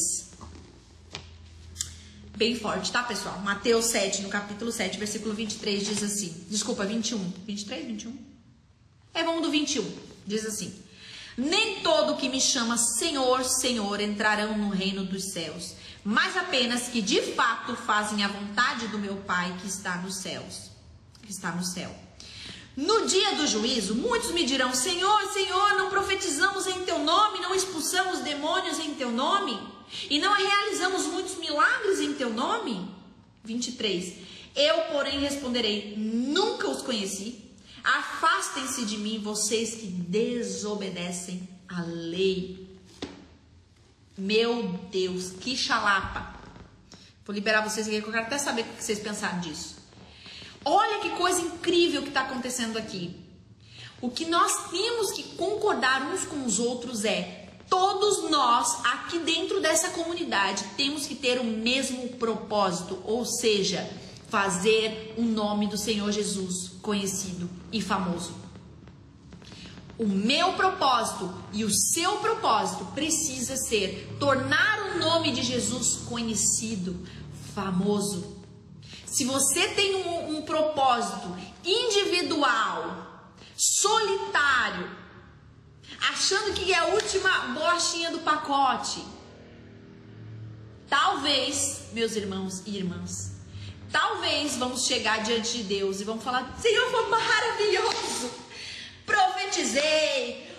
[2.37, 3.37] Bem forte, tá, pessoal?
[3.39, 7.17] Mateus 7, no capítulo 7, versículo 23, diz assim: Desculpa, 21.
[7.45, 8.17] 23, 21?
[9.13, 9.85] É, vamos do 21.
[10.25, 10.73] Diz assim:
[11.37, 15.73] Nem todo que me chama Senhor, Senhor entrarão no reino dos céus,
[16.05, 20.66] mas apenas que de fato fazem a vontade do meu Pai que está nos céus
[21.27, 21.93] que está no céu.
[22.75, 27.53] No dia do juízo, muitos me dirão: Senhor, Senhor, não profetizamos em teu nome, não
[27.53, 29.59] expulsamos demônios em teu nome,
[30.09, 32.89] e não realizamos muitos milagres em teu nome?
[33.43, 34.13] 23.
[34.55, 37.43] Eu, porém, responderei: Nunca os conheci.
[37.83, 42.67] Afastem-se de mim, vocês que desobedecem a lei.
[44.17, 46.35] Meu Deus, que chalapa.
[47.25, 49.76] Vou liberar vocês aqui, que eu quero até saber o que vocês pensaram disso.
[50.69, 53.15] Olha que coisa incrível que está acontecendo aqui.
[54.01, 59.61] O que nós temos que concordar uns com os outros é: todos nós aqui dentro
[59.61, 63.89] dessa comunidade temos que ter o mesmo propósito, ou seja,
[64.27, 68.35] fazer o nome do Senhor Jesus conhecido e famoso.
[69.97, 77.07] O meu propósito e o seu propósito precisa ser tornar o nome de Jesus conhecido,
[77.55, 78.36] famoso.
[79.07, 81.33] Se você tem um, um propósito
[81.63, 83.07] individual,
[83.55, 84.91] solitário,
[86.09, 89.03] achando que é a última bolachinha do pacote,
[90.89, 93.37] talvez, meus irmãos e irmãs,
[93.91, 98.29] talvez vamos chegar diante de Deus e vamos falar: Senhor, foi maravilhoso,
[99.05, 100.53] profetizei,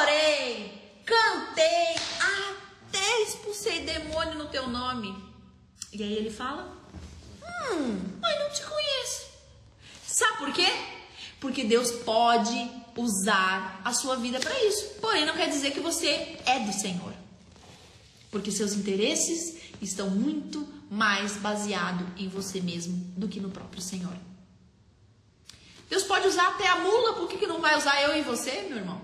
[0.00, 5.16] orei, cantei, até expulsei demônio no teu nome.
[5.92, 6.77] E aí ele fala:
[7.48, 9.26] Hum, mas não te conheço.
[10.06, 10.68] Sabe por quê?
[11.40, 14.84] Porque Deus pode usar a sua vida para isso.
[15.00, 17.14] Porém, não quer dizer que você é do Senhor.
[18.30, 24.16] Porque seus interesses estão muito mais baseados em você mesmo do que no próprio Senhor.
[25.88, 28.62] Deus pode usar até a mula, por que, que não vai usar eu e você,
[28.68, 29.00] meu irmão?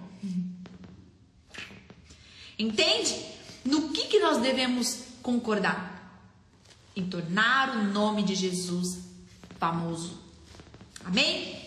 [2.59, 3.25] Entende?
[3.65, 5.94] No que, que nós devemos concordar?
[6.97, 8.99] Em tornar o nome de Jesus
[9.59, 10.19] famoso.
[11.05, 11.63] Amém?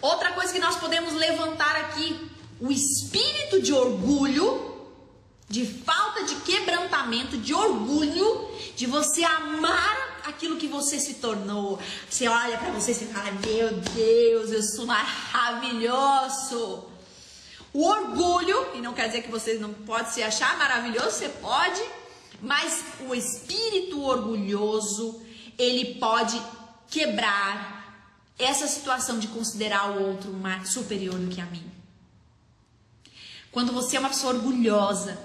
[0.00, 2.28] Outra coisa que nós podemos levantar aqui,
[2.60, 4.72] o espírito de orgulho,
[5.48, 11.78] de falta de quebrantamento, de orgulho, de você amar aquilo que você se tornou.
[12.08, 16.86] Você olha para você e fala: Meu Deus, eu sou maravilhoso.
[17.72, 21.80] O orgulho, e não quer dizer que você não pode se achar maravilhoso, você pode,
[22.42, 25.22] mas o espírito orgulhoso,
[25.56, 26.42] ele pode
[26.90, 27.80] quebrar
[28.36, 30.34] essa situação de considerar o outro
[30.66, 31.64] superior do que a mim.
[33.52, 35.18] Quando você é uma pessoa orgulhosa,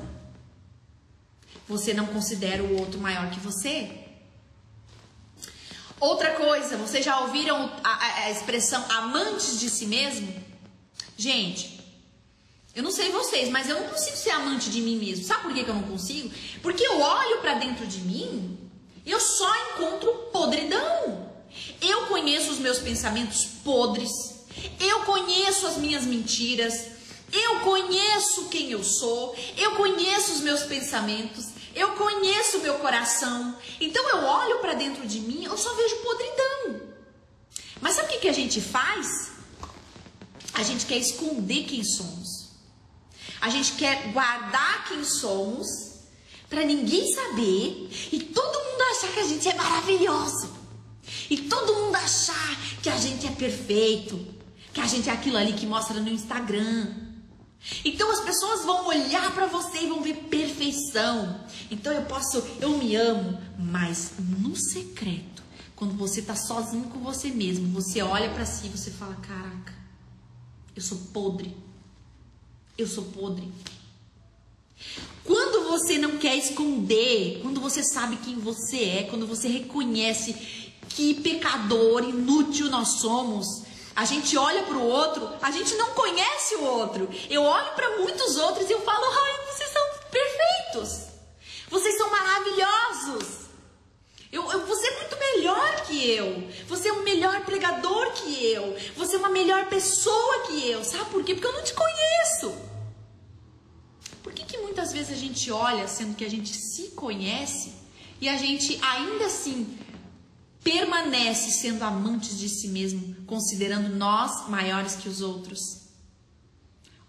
[1.68, 4.06] você não considera o outro maior que você.
[6.00, 10.32] Outra coisa, vocês já ouviram a, a, expressão amantes de si mesmo?
[11.18, 11.77] Gente,
[12.78, 15.26] eu não sei vocês, mas eu não consigo ser amante de mim mesmo.
[15.26, 16.30] Sabe por que, que eu não consigo?
[16.62, 18.56] Porque eu olho para dentro de mim,
[19.04, 21.28] eu só encontro podridão.
[21.82, 24.12] Eu conheço os meus pensamentos podres.
[24.80, 26.90] Eu conheço as minhas mentiras.
[27.34, 29.36] Eu conheço quem eu sou.
[29.58, 31.48] Eu conheço os meus pensamentos.
[31.74, 33.58] Eu conheço o meu coração.
[33.82, 36.82] Então eu olho para dentro de mim, eu só vejo podridão.
[37.82, 39.32] Mas sabe o que, que a gente faz?
[40.54, 42.27] A gente quer esconder quem somos.
[43.40, 45.68] A gente quer guardar quem somos
[46.50, 50.58] para ninguém saber e todo mundo achar que a gente é maravilhoso.
[51.30, 54.26] E todo mundo achar que a gente é perfeito,
[54.74, 57.08] que a gente é aquilo ali que mostra no Instagram.
[57.84, 61.42] Então as pessoas vão olhar para você e vão ver perfeição.
[61.70, 65.44] Então eu posso, eu me amo, mas no secreto,
[65.76, 69.74] quando você tá sozinho com você mesmo, você olha para si e você fala: "Caraca,
[70.76, 71.56] eu sou podre.
[72.78, 73.52] Eu sou podre."
[75.24, 80.34] Quando você não quer esconder, quando você sabe quem você é, quando você reconhece
[80.90, 83.64] que pecador inútil nós somos.
[83.96, 87.10] A gente olha para o outro, a gente não conhece o outro.
[87.30, 91.08] Eu olho para muitos outros e eu falo: ai, vocês são perfeitos.
[91.70, 93.47] Vocês são maravilhosos.
[94.32, 96.50] Eu, eu, você é muito melhor que eu.
[96.68, 98.78] Você é um melhor pregador que eu.
[98.96, 100.84] Você é uma melhor pessoa que eu.
[100.84, 101.34] Sabe por quê?
[101.34, 102.54] Porque eu não te conheço.
[104.22, 107.74] Por que, que muitas vezes a gente olha, sendo que a gente se conhece,
[108.20, 109.78] e a gente ainda assim
[110.64, 115.84] permanece sendo amantes de si mesmo, considerando nós maiores que os outros?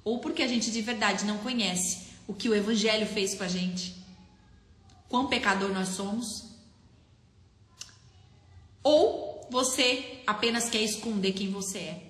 [0.05, 3.49] Ou porque a gente de verdade não conhece o que o Evangelho fez com a
[3.49, 3.97] gente?
[5.09, 6.48] Quão pecador nós somos?
[8.83, 12.09] Ou você apenas quer esconder quem você é?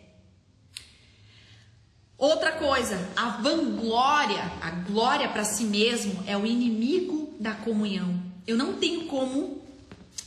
[2.17, 8.21] Outra coisa, a vanglória, a glória para si mesmo é o inimigo da comunhão.
[8.45, 9.63] Eu não tenho como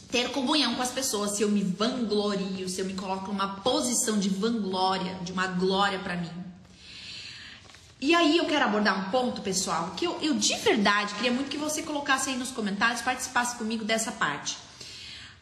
[0.09, 4.17] ter comunhão com as pessoas, se eu me vanglorio, se eu me coloco numa posição
[4.17, 6.31] de vanglória, de uma glória para mim.
[7.99, 11.49] E aí eu quero abordar um ponto, pessoal, que eu, eu de verdade queria muito
[11.49, 14.57] que você colocasse aí nos comentários, participasse comigo dessa parte.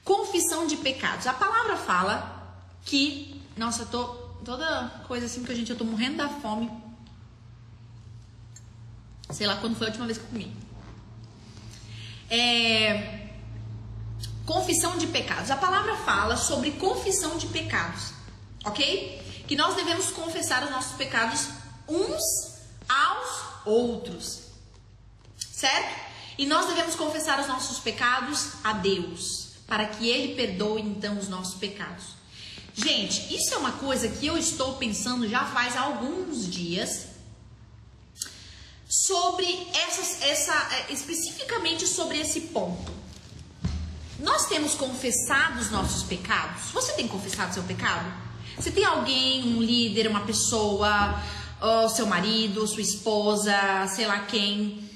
[0.03, 1.27] Confissão de pecados.
[1.27, 4.05] A palavra fala que, nossa, eu tô
[4.43, 6.71] toda coisa assim que a gente eu tô morrendo da fome.
[9.31, 10.55] Sei lá quando foi a última vez que eu comi.
[12.29, 13.29] É,
[14.49, 15.51] Confissão de pecados.
[15.51, 18.13] A palavra fala sobre confissão de pecados,
[18.65, 19.43] ok?
[19.47, 21.49] Que nós devemos confessar os nossos pecados
[21.87, 22.23] uns
[22.89, 24.39] aos outros,
[25.37, 25.95] certo?
[26.35, 29.38] E nós devemos confessar os nossos pecados a Deus,
[29.69, 32.19] para que Ele perdoe então os nossos pecados.
[32.73, 37.07] Gente, isso é uma coisa que eu estou pensando já faz alguns dias
[38.87, 42.91] sobre essa, essa especificamente sobre esse ponto.
[44.19, 46.71] Nós temos confessado os nossos pecados?
[46.71, 48.11] Você tem confessado seu pecado?
[48.57, 51.21] Você tem alguém, um líder, uma pessoa,
[51.95, 54.89] seu marido, sua esposa, sei lá quem,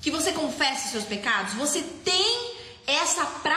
[0.00, 1.54] que você confessa seus pecados?
[1.54, 2.54] Você tem
[2.86, 3.55] essa prática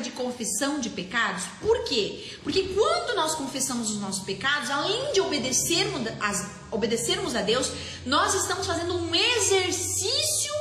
[0.00, 1.44] de confissão de pecados?
[1.60, 2.36] Por quê?
[2.42, 7.70] Porque quando nós confessamos os nossos pecados, além de obedecermos, as, obedecermos a Deus,
[8.06, 10.52] nós estamos fazendo um exercício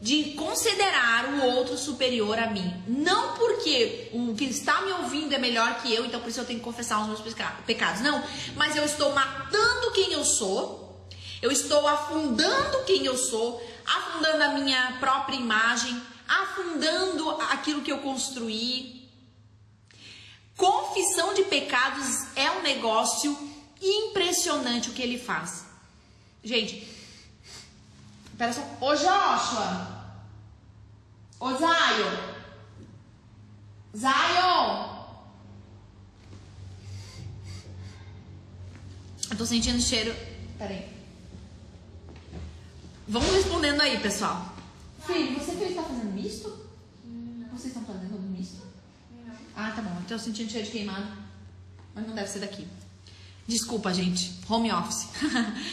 [0.00, 2.72] de considerar o outro superior a mim.
[2.86, 6.46] Não porque o que está me ouvindo é melhor que eu, então por isso eu
[6.46, 7.34] tenho que confessar os meus
[7.66, 8.00] pecados.
[8.00, 8.22] Não,
[8.56, 11.06] mas eu estou matando quem eu sou,
[11.42, 16.00] eu estou afundando quem eu sou, afundando a minha própria imagem,
[16.30, 19.08] afundando aquilo que eu construí.
[20.56, 23.36] Confissão de pecados é um negócio
[23.80, 25.64] impressionante o que ele faz.
[26.44, 26.88] Gente,
[28.40, 28.62] Espera só.
[28.80, 29.86] Ô Joshua!
[31.38, 32.16] Ô Zion!
[33.94, 35.06] Zion!
[39.30, 40.16] Eu tô sentindo cheiro.
[40.56, 40.88] Pera aí.
[43.06, 44.49] Vamos respondendo aí, pessoal.
[45.12, 46.48] Filho, você fez tá fazendo misto?
[47.04, 47.48] Não.
[47.48, 48.62] Vocês estão fazendo misto?
[49.26, 49.34] Não.
[49.56, 50.02] Ah, tá bom.
[50.08, 51.06] Eu sentindo cheiro de queimado.
[51.94, 52.66] Mas não deve ser daqui.
[53.46, 54.40] Desculpa, gente.
[54.48, 55.08] Home office.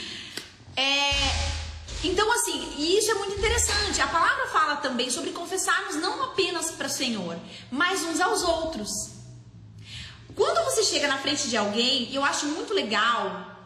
[0.75, 1.11] é,
[2.03, 4.01] então, assim, e isso é muito interessante.
[4.01, 7.38] A palavra fala também sobre confessarmos não apenas para o Senhor,
[7.69, 8.89] mas uns aos outros.
[10.35, 13.57] Quando você chega na frente de alguém, eu acho muito legal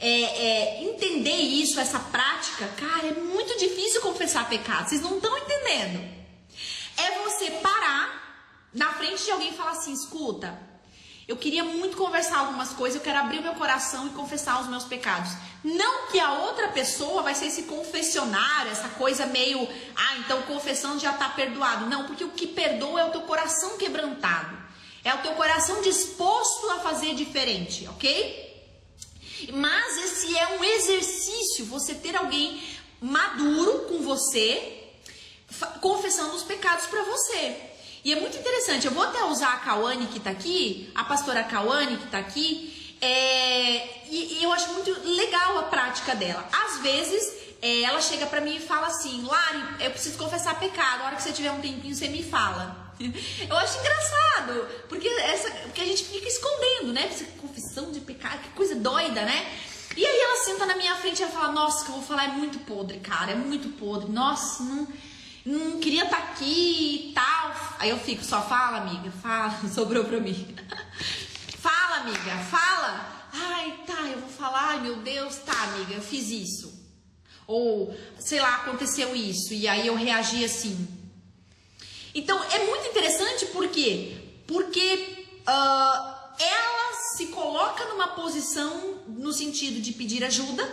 [0.00, 2.68] é, é, entender isso, essa prática.
[2.76, 4.88] Cara, é muito difícil confessar pecado.
[4.88, 5.98] Vocês não estão entendendo.
[6.96, 10.58] É você parar na frente de alguém e falar assim: escuta,
[11.26, 14.84] eu queria muito conversar algumas coisas, eu quero abrir meu coração e confessar os meus
[14.84, 15.32] pecados.
[15.62, 21.00] Não que a outra pessoa vai ser esse confessionário, essa coisa meio, ah, então confessando
[21.00, 21.86] já está perdoado.
[21.86, 24.56] Não, porque o que perdoa é o teu coração quebrantado.
[25.04, 28.47] É o teu coração disposto a fazer diferente, ok?
[29.52, 32.62] Mas esse é um exercício, você ter alguém
[33.00, 34.84] maduro com você,
[35.80, 37.56] confessando os pecados para você.
[38.04, 41.42] E é muito interessante, eu vou até usar a Cauane que tá aqui, a pastora
[41.44, 46.48] Cauane que tá aqui, é, e, e, eu acho muito legal a prática dela.
[46.52, 47.32] Às vezes,
[47.62, 51.16] é, ela chega para mim e fala assim, Lari, eu preciso confessar pecado, a hora
[51.16, 52.87] que você tiver um tempinho, você me fala.
[53.00, 57.06] Eu acho engraçado, porque, essa, porque a gente fica escondendo, né?
[57.06, 59.50] Essa confissão de pecado, que coisa doida, né?
[59.96, 62.24] E aí ela senta na minha frente e ela fala, nossa, que eu vou falar
[62.24, 64.10] é muito podre, cara, é muito podre.
[64.10, 64.86] Nossa, não,
[65.44, 67.54] não queria estar tá aqui e tal.
[67.78, 70.54] Aí eu fico, só fala, amiga, fala, sobrou pra mim.
[71.58, 73.18] fala, amiga, fala.
[73.32, 76.78] Ai, tá, eu vou falar, ai meu Deus, tá, amiga, eu fiz isso.
[77.46, 80.97] Ou, sei lá, aconteceu isso, e aí eu reagi assim.
[82.18, 84.16] Então é muito interessante por quê?
[84.44, 90.68] Porque uh, ela se coloca numa posição no sentido de pedir ajuda,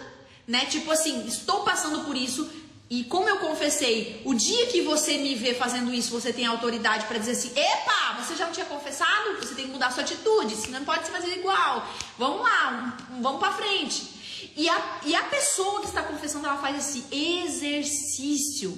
[0.47, 0.65] né?
[0.65, 2.49] Tipo assim, estou passando por isso.
[2.89, 7.05] E como eu confessei, o dia que você me vê fazendo isso, você tem autoridade
[7.05, 9.37] para dizer assim: epa, você já não tinha confessado?
[9.39, 11.87] Você tem que mudar sua atitude, senão não pode se fazer igual.
[12.17, 14.51] Vamos lá, vamos para frente.
[14.57, 18.75] E a, e a pessoa que está confessando, ela faz esse exercício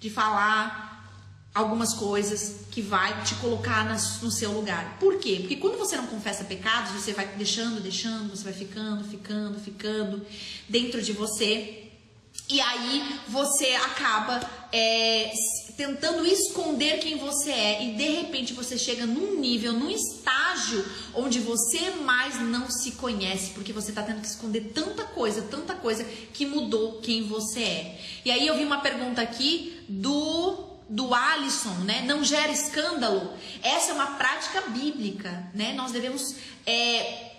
[0.00, 0.87] de falar
[1.58, 3.84] algumas coisas que vai te colocar
[4.22, 4.96] no seu lugar.
[5.00, 5.38] Por quê?
[5.40, 10.26] Porque quando você não confessa pecados, você vai deixando, deixando, você vai ficando, ficando, ficando
[10.68, 11.84] dentro de você.
[12.48, 14.40] E aí você acaba
[14.72, 15.32] é,
[15.76, 20.84] tentando esconder quem você é e de repente você chega num nível, num estágio
[21.14, 25.74] onde você mais não se conhece, porque você está tendo que esconder tanta coisa, tanta
[25.74, 28.00] coisa que mudou quem você é.
[28.24, 32.02] E aí eu vi uma pergunta aqui do do Alisson, né?
[32.06, 33.32] Não gera escândalo.
[33.62, 35.74] Essa é uma prática bíblica, né?
[35.74, 36.36] Nós devemos
[36.66, 37.32] é,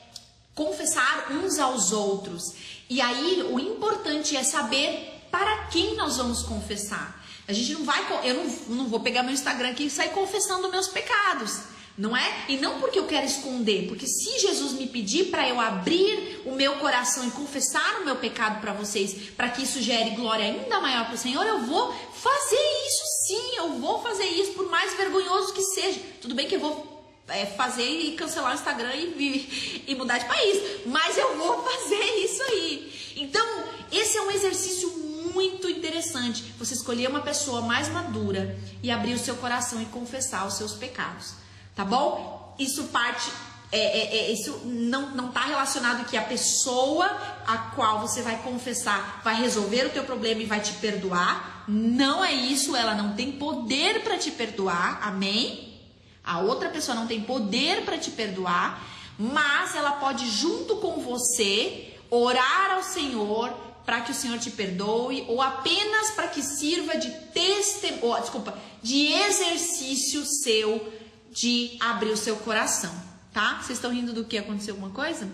[0.53, 2.53] confessar uns aos outros.
[2.89, 7.23] E aí o importante é saber para quem nós vamos confessar.
[7.47, 10.69] A gente não vai, eu não, não vou pegar meu Instagram aqui e sair confessando
[10.69, 12.45] meus pecados não é?
[12.47, 16.53] E não porque eu quero esconder, porque se Jesus me pedir para eu abrir o
[16.53, 20.79] meu coração e confessar o meu pecado para vocês, para que isso gere glória ainda
[20.79, 24.95] maior para o Senhor, eu vou fazer isso sim, eu vou fazer isso, por mais
[24.95, 25.99] vergonhoso que seja.
[26.21, 30.25] Tudo bem que eu vou é, fazer e cancelar o Instagram e, e mudar de
[30.25, 33.13] país, mas eu vou fazer isso aí.
[33.17, 33.45] Então,
[33.91, 34.89] esse é um exercício
[35.33, 36.45] muito interessante.
[36.57, 40.71] Você escolher uma pessoa mais madura e abrir o seu coração e confessar os seus
[40.71, 41.48] pecados
[41.80, 42.53] tá bom?
[42.59, 43.32] Isso parte
[43.71, 47.05] é, é, é, isso não não está relacionado que a pessoa
[47.47, 51.63] a qual você vai confessar vai resolver o teu problema e vai te perdoar.
[51.69, 54.99] Não é isso, ela não tem poder para te perdoar.
[55.07, 55.80] Amém?
[56.21, 58.84] A outra pessoa não tem poder para te perdoar,
[59.17, 63.53] mas ela pode junto com você orar ao Senhor
[63.86, 68.53] para que o Senhor te perdoe ou apenas para que sirva de testemunho, desculpa,
[68.84, 70.98] de exercício seu
[71.32, 72.93] de abrir o seu coração,
[73.32, 73.55] tá?
[73.61, 74.38] Vocês estão rindo do que?
[74.38, 75.30] Aconteceu alguma coisa?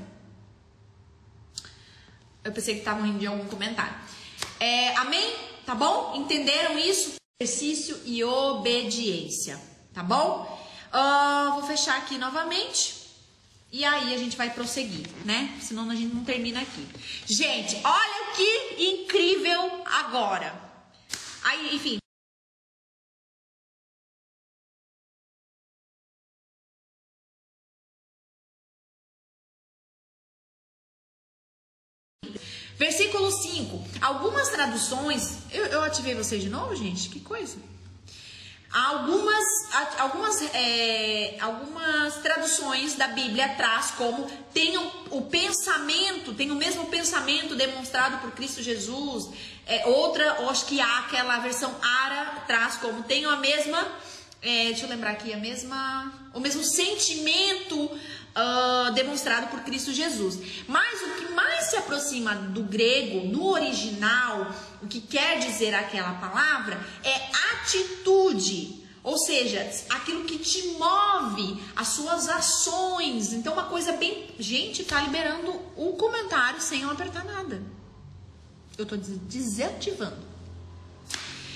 [2.44, 3.96] Eu pensei que estavam rindo de algum comentário.
[4.60, 5.36] É, amém?
[5.66, 6.14] Tá bom?
[6.16, 7.16] Entenderam isso?
[7.42, 9.60] Exercício e obediência,
[9.94, 10.44] tá bom?
[10.94, 13.06] Uh, vou fechar aqui novamente.
[13.72, 15.58] E aí a gente vai prosseguir, né?
[15.62, 16.88] Senão a gente não termina aqui.
[17.26, 20.54] Gente, olha que incrível agora.
[21.44, 21.98] Aí, enfim.
[32.78, 33.84] Versículo 5.
[34.02, 35.38] Algumas traduções.
[35.52, 37.10] Eu, eu ativei vocês de novo, gente?
[37.10, 37.58] Que coisa.
[38.76, 39.46] Algumas,
[40.00, 47.56] algumas, é, algumas traduções da Bíblia traz como tenham o pensamento, tem o mesmo pensamento
[47.56, 49.30] demonstrado por Cristo Jesus.
[49.66, 53.88] É, outra, acho que há aquela versão Ara traz como tenham a mesma,
[54.46, 60.40] é, deixa eu lembrar aqui, a mesma, o mesmo sentimento uh, demonstrado por Cristo Jesus.
[60.68, 66.14] Mas o que mais se aproxima do grego, no original, o que quer dizer aquela
[66.14, 67.16] palavra é
[67.54, 68.86] atitude.
[69.04, 73.34] Ou seja, aquilo que te move, as suas ações.
[73.34, 74.30] Então, uma coisa bem.
[74.38, 77.64] Gente, tá liberando o comentário sem eu apertar nada.
[78.78, 80.35] Eu tô desativando.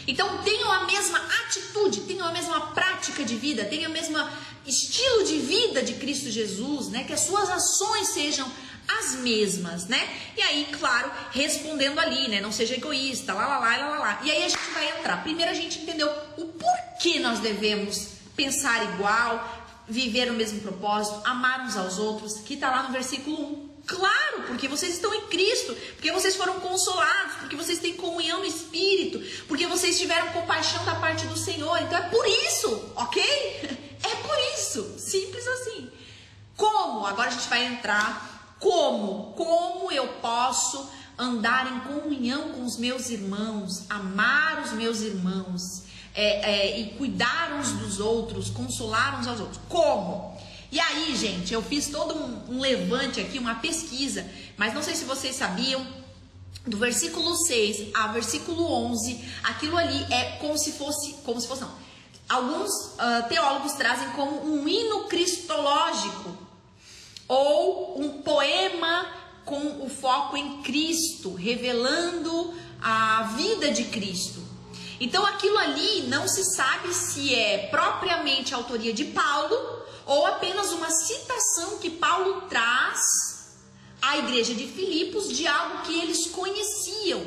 [0.09, 4.17] Então tenham a mesma atitude, tenham a mesma prática de vida, tenham o mesmo
[4.65, 7.03] estilo de vida de Cristo Jesus, né?
[7.03, 8.51] Que as suas ações sejam
[8.87, 10.09] as mesmas, né?
[10.35, 12.41] E aí, claro, respondendo ali, né?
[12.41, 14.21] Não seja egoísta, lá, lá, lá, lá, lá.
[14.23, 15.21] E aí a gente vai entrar.
[15.21, 21.67] Primeiro a gente entendeu o porquê nós devemos pensar igual, viver o mesmo propósito, amar
[21.67, 23.68] uns aos outros, que tá lá no versículo 1.
[23.89, 28.45] Claro, porque vocês estão em Cristo, porque vocês foram consolados, porque vocês têm comunhão no
[28.45, 31.75] Espírito, porque vocês tiveram compaixão da parte do Senhor.
[31.81, 33.79] Então é por isso, ok?
[34.01, 35.91] É por isso, simples assim.
[36.55, 37.05] Como?
[37.05, 38.55] Agora a gente vai entrar.
[38.57, 39.33] Como?
[39.33, 45.83] Como eu posso andar em comunhão com os meus irmãos, amar os meus irmãos
[46.15, 49.59] é, é, e cuidar uns dos outros, consolar uns aos outros?
[49.67, 50.38] Como?
[50.71, 54.95] E aí, gente, eu fiz todo um, um levante aqui, uma pesquisa, mas não sei
[54.95, 55.85] se vocês sabiam,
[56.65, 61.61] do versículo 6 ao versículo 11, aquilo ali é como se fosse, como se fosse
[61.61, 61.71] não.
[62.27, 66.37] Alguns uh, teólogos trazem como um hino cristológico
[67.27, 69.07] ou um poema
[69.45, 74.43] com o foco em Cristo, revelando a vida de Cristo.
[74.99, 80.71] Então aquilo ali não se sabe se é propriamente a autoria de Paulo ou apenas
[80.71, 83.59] uma citação que Paulo traz
[84.01, 87.23] à igreja de Filipos de algo que eles conheciam.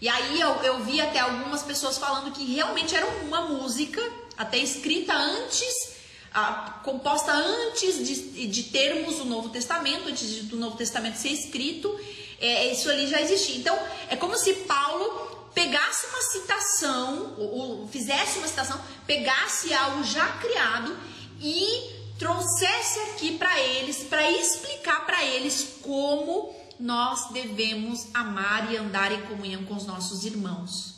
[0.00, 4.00] E aí eu, eu vi até algumas pessoas falando que realmente era uma música,
[4.38, 5.96] até escrita antes,
[6.32, 11.94] ah, composta antes de, de termos o Novo Testamento, antes do Novo Testamento ser escrito,
[12.40, 13.56] é, isso ali já existia.
[13.56, 13.78] Então,
[14.08, 20.26] é como se Paulo pegasse uma citação, ou, ou fizesse uma citação, pegasse algo já
[20.38, 20.96] criado
[21.38, 29.12] e trouxesse aqui para eles, para explicar para eles como nós devemos amar e andar
[29.12, 30.96] em comunhão com os nossos irmãos.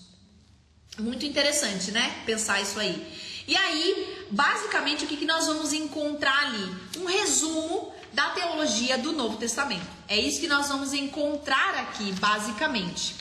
[0.98, 2.22] Muito interessante, né?
[2.26, 3.06] Pensar isso aí.
[3.46, 6.76] E aí, basicamente, o que, que nós vamos encontrar ali?
[6.98, 9.86] Um resumo da teologia do Novo Testamento.
[10.08, 13.14] É isso que nós vamos encontrar aqui, basicamente.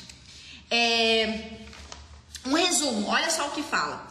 [0.70, 1.60] É...
[2.45, 4.09] Um resumo, olha só o que fala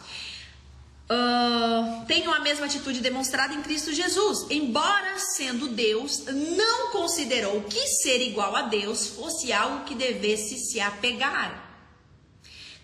[1.09, 4.45] uh, tenham a mesma atitude demonstrada em Cristo Jesus.
[4.49, 10.79] Embora sendo Deus, não considerou que ser igual a Deus fosse algo que devesse se
[10.79, 11.67] apegar.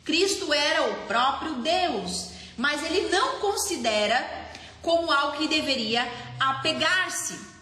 [0.03, 4.45] Cristo era o próprio Deus, mas ele não considera
[4.81, 6.07] como algo que deveria
[6.39, 7.54] apegar-se.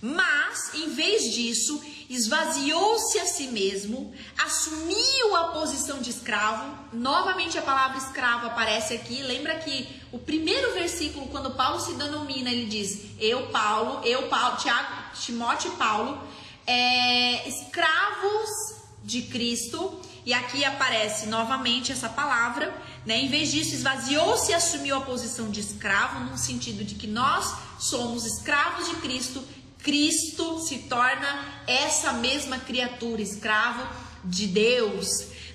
[0.00, 6.72] Mas, em vez disso, esvaziou-se a si mesmo, assumiu a posição de escravo.
[6.92, 9.22] Novamente a palavra escravo aparece aqui.
[9.22, 14.56] Lembra que o primeiro versículo, quando Paulo se denomina, ele diz: Eu, Paulo, eu, Paulo,
[14.56, 14.88] Tiago,
[15.20, 16.22] Timóteo e Paulo,
[16.64, 20.00] é, escravos de Cristo.
[20.24, 22.74] E aqui aparece novamente essa palavra,
[23.06, 23.18] né?
[23.18, 27.56] Em vez disso, esvaziou-se e assumiu a posição de escravo, no sentido de que nós
[27.78, 29.42] somos escravos de Cristo
[29.88, 33.88] Cristo se torna essa mesma criatura, escravo
[34.22, 35.08] de Deus,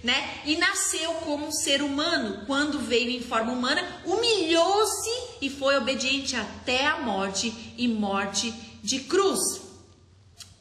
[0.04, 0.42] né?
[0.44, 2.44] E nasceu como um ser humano.
[2.48, 9.02] Quando veio em forma humana, humilhou-se e foi obediente até a morte e morte de
[9.02, 9.62] cruz.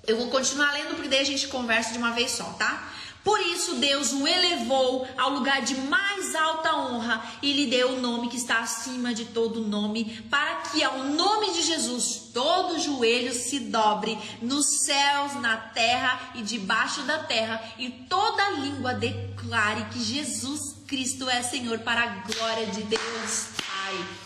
[0.07, 2.93] Eu vou continuar lendo porque daí a gente conversa de uma vez só, tá?
[3.25, 8.01] Por isso Deus o elevou ao lugar de mais alta honra e lhe deu o
[8.01, 13.33] nome que está acima de todo nome, para que ao nome de Jesus todo joelho
[13.33, 20.03] se dobre nos céus, na terra e debaixo da terra, e toda língua declare que
[20.03, 24.22] Jesus Cristo é Senhor para a glória de Deus Pai.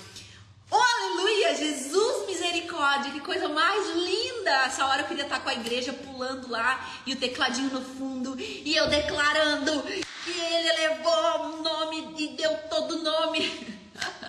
[0.69, 1.55] Oh, aleluia!
[1.55, 4.51] Jesus misericórdia, que coisa mais linda!
[4.65, 8.37] Essa hora eu queria estar com a igreja pulando lá e o tecladinho no fundo
[8.39, 13.77] e eu declarando que ele levou o nome e deu todo o nome.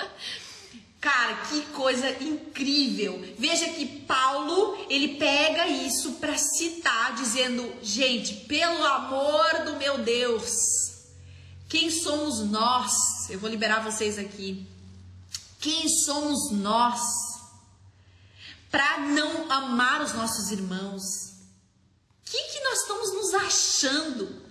[1.01, 3.19] Cara, que coisa incrível.
[3.37, 11.05] Veja que Paulo, ele pega isso para citar dizendo, gente, pelo amor do meu Deus,
[11.67, 13.27] quem somos nós?
[13.29, 14.76] Eu vou liberar vocês aqui.
[15.59, 17.01] Quem somos nós
[18.69, 21.03] para não amar os nossos irmãos?
[22.25, 24.47] O que, nós estamos nos achando?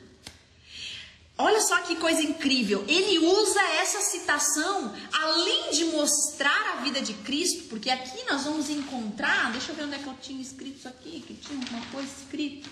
[1.39, 2.85] Olha só que coisa incrível.
[2.89, 8.71] Ele usa essa citação além de mostrar a vida de Cristo, porque aqui nós vamos
[8.71, 9.53] encontrar.
[9.53, 12.09] Deixa eu ver onde é que eu tinha escrito isso aqui, que tinha uma coisa
[12.23, 12.69] escrita.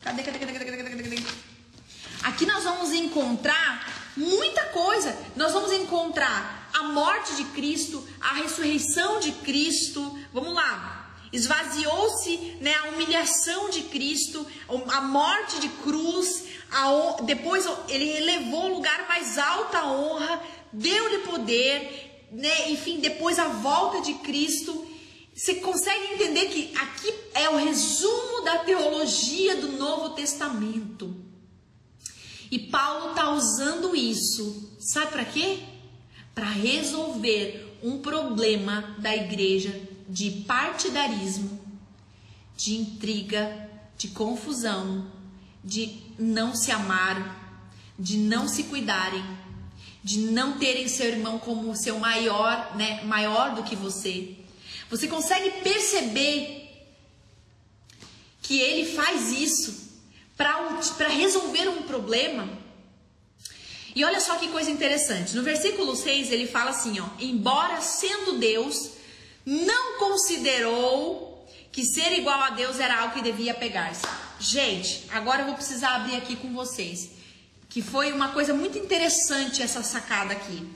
[0.00, 1.22] Cadê, cadê, cadê, cadê, cadê, cadê?
[2.22, 5.16] Aqui nós vamos encontrar muita coisa.
[5.34, 10.18] Nós vamos encontrar a morte de Cristo, a ressurreição de Cristo.
[10.32, 11.04] Vamos lá.
[11.32, 14.46] Esvaziou-se né, a humilhação de Cristo,
[14.88, 22.28] a morte de cruz, a, depois ele elevou o lugar mais alta honra, deu-lhe poder,
[22.30, 22.70] né?
[22.70, 24.86] enfim, depois a volta de Cristo.
[25.34, 31.14] Você consegue entender que aqui é o resumo da teologia do Novo Testamento.
[32.50, 35.58] E Paulo está usando isso, sabe para quê?
[36.36, 39.74] Para resolver um problema da igreja
[40.06, 41.58] de partidarismo,
[42.54, 45.10] de intriga, de confusão,
[45.64, 47.64] de não se amar,
[47.98, 49.24] de não se cuidarem,
[50.04, 54.36] de não terem seu irmão como seu maior, né, maior do que você.
[54.90, 56.86] Você consegue perceber
[58.42, 59.90] que ele faz isso
[60.36, 62.65] para resolver um problema?
[63.96, 65.34] E olha só que coisa interessante.
[65.34, 68.90] No versículo 6 ele fala assim, ó: "Embora sendo Deus,
[69.46, 74.06] não considerou que ser igual a Deus era algo que devia pegar-se."
[74.38, 77.08] Gente, agora eu vou precisar abrir aqui com vocês,
[77.70, 80.68] que foi uma coisa muito interessante essa sacada aqui.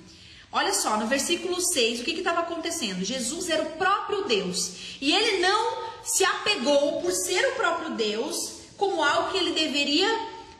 [0.50, 3.04] Olha só, no versículo 6, o que estava acontecendo?
[3.04, 8.60] Jesus era o próprio Deus e ele não se apegou por ser o próprio Deus
[8.78, 10.08] como algo que ele deveria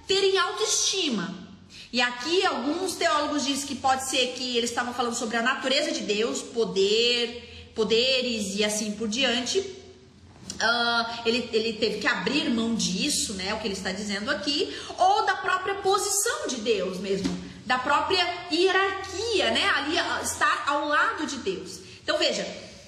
[0.06, 1.49] ter em autoestima.
[1.92, 5.90] E aqui alguns teólogos dizem que pode ser que eles estavam falando sobre a natureza
[5.90, 9.58] de Deus, poder, poderes e assim por diante.
[9.58, 13.54] Uh, ele, ele teve que abrir mão disso, né?
[13.54, 18.22] O que ele está dizendo aqui, ou da própria posição de Deus mesmo, da própria
[18.52, 19.66] hierarquia, né?
[19.70, 21.80] Ali uh, estar ao lado de Deus.
[22.02, 22.46] Então veja,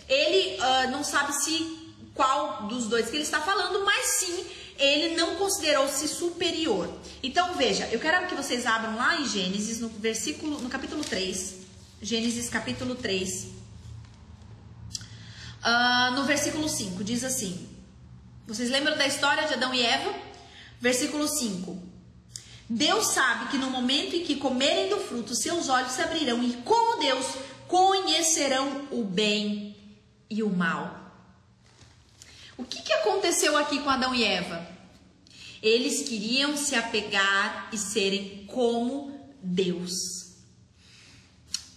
[0.09, 4.44] ele uh, não sabe se qual dos dois que ele está falando, mas sim
[4.83, 6.93] ele não considerou-se superior.
[7.22, 11.55] Então veja, eu quero que vocês abram lá em Gênesis, no versículo, no capítulo 3.
[12.03, 13.45] Gênesis capítulo 3.
[15.64, 17.68] Uh, no versículo 5, diz assim:
[18.47, 20.12] Vocês lembram da história de Adão e Eva?
[20.80, 21.80] Versículo 5:
[22.68, 26.55] Deus sabe que no momento em que comerem do fruto, seus olhos se abrirão e,
[26.64, 27.26] como Deus,
[27.68, 29.76] conhecerão o bem
[30.28, 31.03] e o mal.
[32.57, 34.71] O que, que aconteceu aqui com Adão e Eva?
[35.62, 40.22] Eles queriam se apegar e serem como Deus.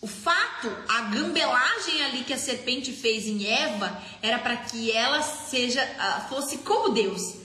[0.02, 5.22] O fato, a gambelagem ali que a serpente fez em Eva era para que ela
[5.24, 7.36] seja ah, fosse como Deus,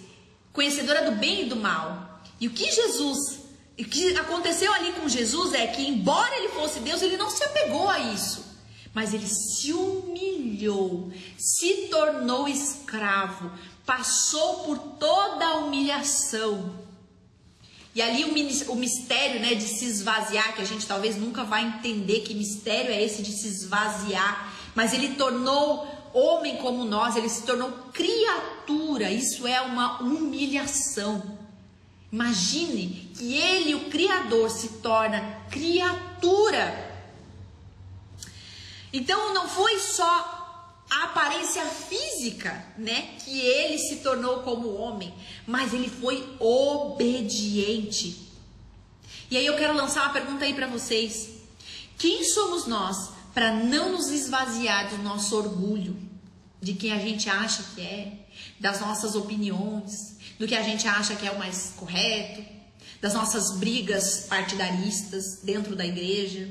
[0.52, 2.20] conhecedora do bem e do mal.
[2.38, 3.40] E o que Jesus,
[3.78, 7.42] o que aconteceu ali com Jesus é que embora ele fosse Deus, ele não se
[7.44, 8.44] apegou a isso,
[8.92, 13.50] mas ele se humilhou, se tornou escravo,
[13.90, 16.78] passou por toda a humilhação
[17.92, 22.20] e ali o, mistério né, de se esvaziar, que a gente talvez nunca vai entender
[22.20, 27.42] que mistério é esse de se esvaziar, mas ele tornou homem como nós, ele se
[27.42, 31.36] tornou criatura, isso é uma humilhação.
[32.12, 35.20] Imagine que ele, o Criador, se torna
[35.50, 36.88] criatura.
[38.92, 40.39] Então não foi só
[40.90, 45.14] a aparência física, né, que ele se tornou como homem,
[45.46, 48.28] mas ele foi obediente.
[49.30, 51.30] E aí eu quero lançar uma pergunta aí para vocês.
[51.96, 55.96] Quem somos nós para não nos esvaziar do nosso orgulho,
[56.60, 58.26] de quem a gente acha que é,
[58.58, 62.44] das nossas opiniões, do que a gente acha que é o mais correto,
[63.00, 66.50] das nossas brigas partidaristas dentro da igreja?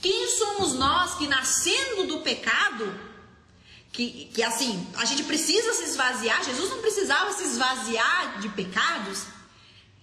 [0.00, 3.15] Quem somos nós que nascendo do pecado
[3.96, 6.44] que, que assim, a gente precisa se esvaziar.
[6.44, 9.24] Jesus não precisava se esvaziar de pecados.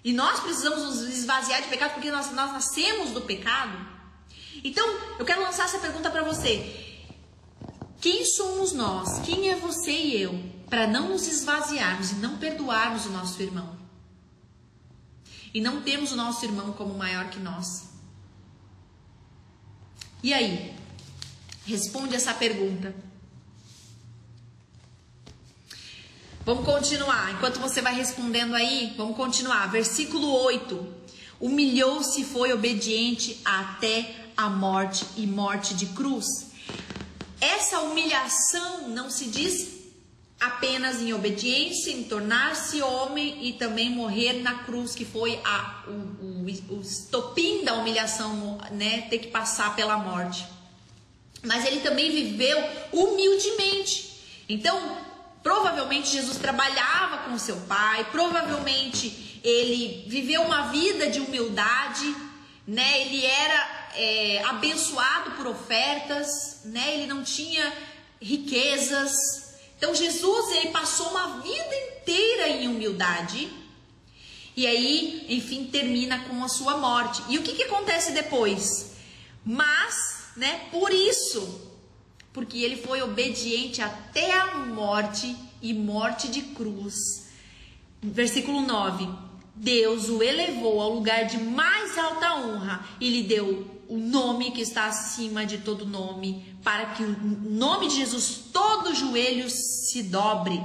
[0.03, 3.77] E nós precisamos nos esvaziar de pecados porque nós, nós nascemos do pecado.
[4.63, 4.83] Então,
[5.19, 7.05] eu quero lançar essa pergunta para você.
[8.01, 9.19] Quem somos nós?
[9.19, 13.77] Quem é você e eu para não nos esvaziarmos e não perdoarmos o nosso irmão?
[15.53, 17.89] E não termos o nosso irmão como maior que nós?
[20.23, 20.75] E aí?
[21.63, 23.12] Responde essa pergunta.
[26.45, 27.31] Vamos continuar.
[27.31, 29.71] Enquanto você vai respondendo aí, vamos continuar.
[29.71, 30.93] Versículo 8.
[31.39, 36.51] Humilhou-se e foi obediente até a morte e morte de cruz.
[37.39, 39.71] Essa humilhação não se diz
[40.37, 45.91] apenas em obediência, em tornar-se homem e também morrer na cruz, que foi a, o,
[45.91, 49.07] o, o estopim da humilhação, né?
[49.09, 50.45] Ter que passar pela morte.
[51.41, 54.11] Mas ele também viveu humildemente.
[54.49, 55.02] Então,
[55.43, 62.15] provavelmente Jesus trabalhava com seu pai, provavelmente ele viveu uma vida de humildade,
[62.65, 63.01] né?
[63.01, 66.93] Ele era é, abençoado por ofertas, né?
[66.93, 67.73] Ele não tinha
[68.21, 73.51] riquezas, então Jesus ele passou uma vida inteira em humildade
[74.55, 77.23] e aí, enfim, termina com a sua morte.
[77.27, 78.91] E o que, que acontece depois?
[79.43, 81.72] Mas, né, por isso,
[82.33, 87.27] porque ele foi obediente até a morte e morte de cruz.
[88.01, 89.07] Versículo 9:
[89.55, 94.61] Deus o elevou ao lugar de mais alta honra e lhe deu o nome que
[94.61, 100.59] está acima de todo nome, para que o nome de Jesus todo joelho se dobre.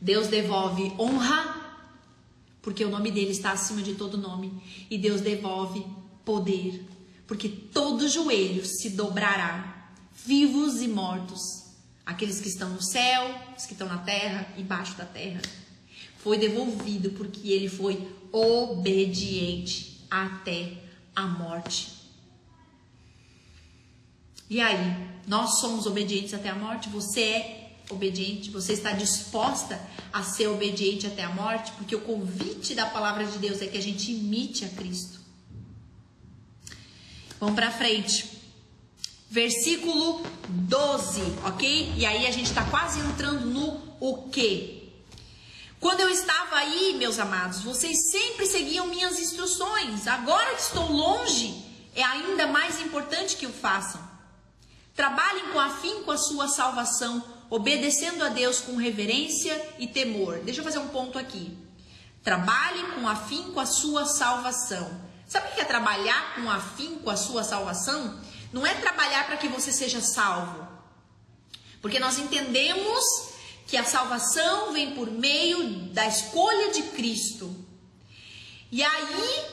[0.00, 1.76] Deus devolve honra,
[2.60, 4.52] porque o nome dele está acima de todo nome,
[4.90, 5.86] e Deus devolve
[6.24, 6.84] poder,
[7.26, 9.71] porque todo joelho se dobrará,
[10.24, 11.64] vivos e mortos,
[12.04, 15.42] aqueles que estão no céu, os que estão na terra, embaixo da terra.
[16.18, 20.74] Foi devolvido porque ele foi obediente até
[21.14, 22.02] a morte.
[24.48, 26.88] E aí, nós somos obedientes até a morte?
[26.90, 28.50] Você é obediente?
[28.50, 29.80] Você está disposta
[30.12, 31.72] a ser obediente até a morte?
[31.72, 35.20] Porque o convite da palavra de Deus é que a gente imite a Cristo.
[37.40, 38.41] Vamos para frente.
[39.32, 41.94] Versículo 12, ok?
[41.96, 44.92] E aí a gente está quase entrando no o que?
[45.80, 50.06] Quando eu estava aí, meus amados, vocês sempre seguiam minhas instruções.
[50.06, 51.64] Agora que estou longe,
[51.94, 54.06] é ainda mais importante que o façam.
[54.94, 60.40] Trabalhem com afinco a sua salvação, obedecendo a Deus com reverência e temor.
[60.40, 61.56] Deixa eu fazer um ponto aqui.
[62.22, 64.90] Trabalhem com afinco a sua salvação.
[65.26, 68.20] Sabe o que é trabalhar com afinco a sua salvação?
[68.52, 70.68] Não é trabalhar para que você seja salvo.
[71.80, 73.02] Porque nós entendemos
[73.66, 77.54] que a salvação vem por meio da escolha de Cristo.
[78.70, 79.44] E aí,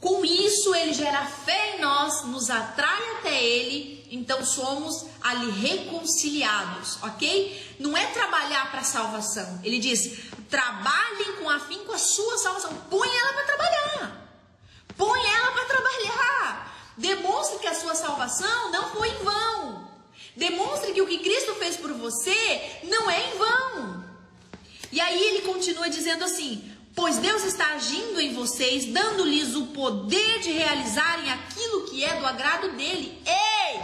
[0.00, 6.98] com isso, ele gera fé em nós, nos atrai até ele, então somos ali reconciliados,
[7.02, 7.76] ok?
[7.78, 9.60] Não é trabalhar para a salvação.
[9.64, 12.74] Ele diz: trabalhem com afim com a sua salvação.
[12.90, 14.30] Põe ela para trabalhar.
[14.96, 16.75] Põe ela para trabalhar.
[16.96, 19.88] Demonstre que a sua salvação não foi em vão.
[20.36, 24.04] Demonstre que o que Cristo fez por você não é em vão.
[24.92, 30.40] E aí ele continua dizendo assim: Pois Deus está agindo em vocês, dando-lhes o poder
[30.40, 33.18] de realizarem aquilo que é do agrado dele.
[33.26, 33.80] Ei!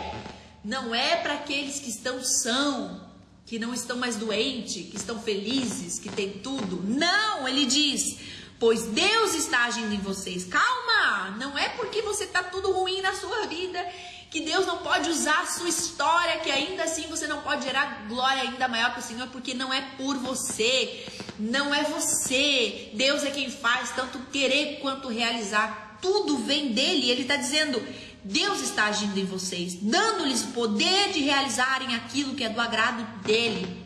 [0.64, 3.06] Não é para aqueles que estão são,
[3.44, 6.82] que não estão mais doentes, que estão felizes, que têm tudo.
[6.82, 8.16] Não, ele diz:
[8.62, 10.44] Pois Deus está agindo em vocês.
[10.44, 11.34] Calma!
[11.36, 13.84] Não é porque você está tudo ruim na sua vida
[14.30, 18.06] que Deus não pode usar a sua história, que ainda assim você não pode gerar
[18.06, 21.04] glória ainda maior para o Senhor, porque não é por você,
[21.40, 22.92] não é você.
[22.94, 25.98] Deus é quem faz tanto querer quanto realizar.
[26.00, 27.10] Tudo vem dele.
[27.10, 27.84] Ele está dizendo:
[28.22, 33.02] Deus está agindo em vocês, dando-lhes o poder de realizarem aquilo que é do agrado
[33.22, 33.81] dele.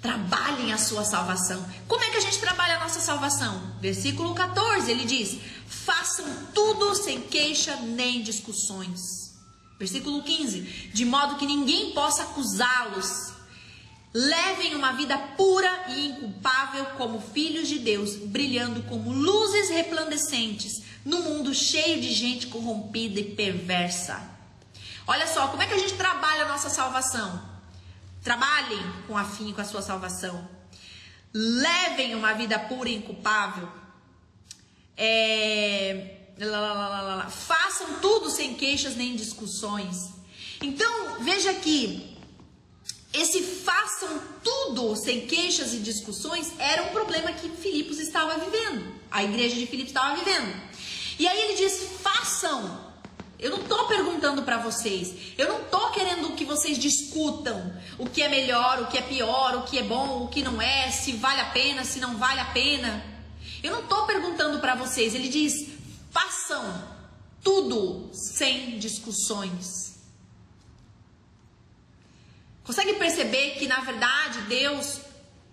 [0.00, 1.64] Trabalhem a sua salvação.
[1.86, 3.74] Como é que a gente trabalha a nossa salvação?
[3.80, 6.24] Versículo 14, ele diz: façam
[6.54, 9.34] tudo sem queixa nem discussões.
[9.78, 13.30] Versículo 15: de modo que ninguém possa acusá-los.
[14.12, 21.22] Levem uma vida pura e inculpável como filhos de Deus, brilhando como luzes resplandecentes no
[21.22, 24.20] mundo cheio de gente corrompida e perversa.
[25.06, 27.49] Olha só, como é que a gente trabalha a nossa salvação?
[28.22, 30.48] Trabalhem com afim com a sua salvação.
[31.32, 33.80] Levem uma vida pura e inculpável
[35.02, 36.16] é,
[37.30, 40.10] façam tudo sem queixas nem discussões.
[40.60, 42.18] Então, veja aqui,
[43.14, 49.24] esse façam tudo sem queixas e discussões era um problema que Filipos estava vivendo, a
[49.24, 50.54] igreja de Filipos estava vivendo.
[51.18, 52.89] E aí ele diz: façam.
[53.40, 58.20] Eu não estou perguntando para vocês, eu não estou querendo que vocês discutam o que
[58.22, 61.12] é melhor, o que é pior, o que é bom, o que não é, se
[61.12, 63.02] vale a pena, se não vale a pena.
[63.62, 65.68] Eu não estou perguntando para vocês, ele diz:
[66.10, 66.84] façam
[67.42, 69.98] tudo sem discussões.
[72.62, 75.00] Consegue perceber que na verdade Deus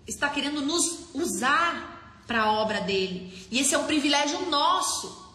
[0.06, 3.46] está querendo nos usar para a obra dele?
[3.50, 5.27] E esse é um privilégio nosso.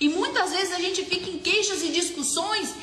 [0.00, 2.74] E muitas vezes a gente fica em queixas e discussões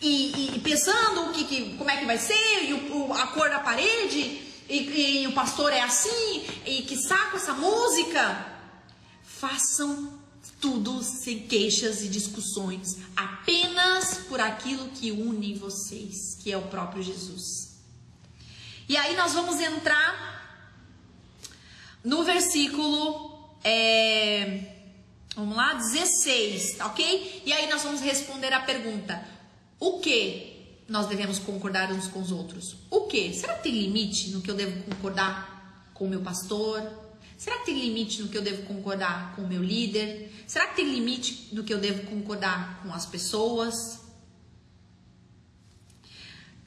[0.00, 3.58] e, e pensando que, que, como é que vai ser, e o, a cor da
[3.58, 8.56] parede, e, e o pastor é assim, e que saco essa música.
[9.24, 10.18] Façam
[10.60, 17.02] tudo sem queixas e discussões, apenas por aquilo que une vocês, que é o próprio
[17.02, 17.78] Jesus.
[18.88, 20.38] E aí nós vamos entrar
[22.02, 24.77] no versículo, é,
[25.38, 27.42] vamos lá, 16, ok?
[27.46, 29.24] E aí nós vamos responder a pergunta:
[29.78, 32.76] o que nós devemos concordar uns com os outros?
[32.90, 33.32] O que?
[33.32, 36.82] Será que tem limite no que eu devo concordar com o meu pastor?
[37.36, 40.32] Será que tem limite no que eu devo concordar com o meu líder?
[40.44, 44.00] Será que tem limite no que eu devo concordar com as pessoas?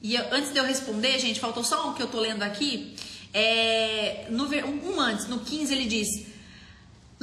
[0.00, 2.96] E eu, antes de eu responder, gente, faltou só um que eu tô lendo aqui.
[3.34, 6.31] É, no, um antes, no 15, ele diz: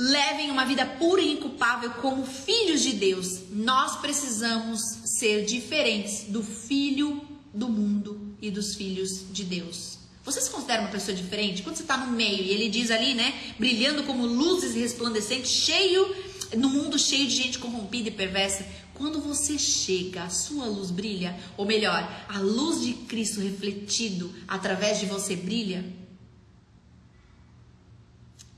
[0.02, 3.50] Levem uma vida pura e inculpável como filhos de Deus.
[3.50, 7.22] Nós precisamos ser diferentes do filho
[7.54, 9.98] do mundo e dos filhos de Deus.
[10.24, 11.62] Você se considera uma pessoa diferente?
[11.64, 16.16] Quando você está no meio e ele diz ali, né, brilhando como luzes resplandecentes, cheio,
[16.56, 21.38] no mundo cheio de gente corrompida e perversa, quando você chega, a sua luz brilha,
[21.58, 25.84] ou melhor, a luz de Cristo refletido através de você brilha.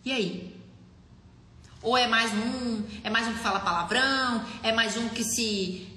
[0.06, 0.51] E aí?
[1.82, 5.88] Ou é mais um, é mais um que fala palavrão, é mais um que se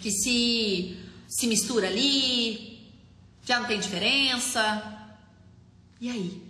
[0.00, 0.96] que se
[1.28, 2.90] se mistura ali,
[3.44, 5.10] já não tem diferença.
[6.00, 6.42] E aí?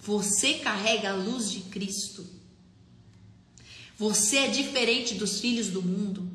[0.00, 2.26] Você carrega a luz de Cristo.
[3.96, 6.28] Você é diferente dos filhos do mundo.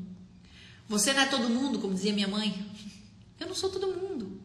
[0.88, 2.66] Você não é todo mundo, como dizia minha mãe.
[3.38, 4.40] Eu não sou todo mundo.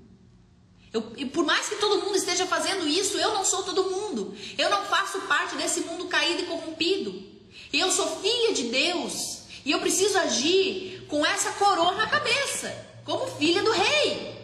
[0.96, 4.34] Eu, e por mais que todo mundo esteja fazendo isso, eu não sou todo mundo.
[4.58, 7.24] Eu não faço parte desse mundo caído e corrompido.
[7.72, 9.44] Eu sou filha de Deus.
[9.64, 12.70] E eu preciso agir com essa coroa na cabeça,
[13.04, 14.36] como filha do rei.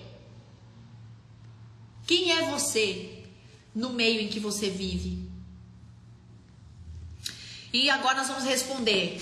[2.07, 3.23] Quem é você
[3.73, 5.29] no meio em que você vive?
[7.73, 9.19] E agora nós vamos responder.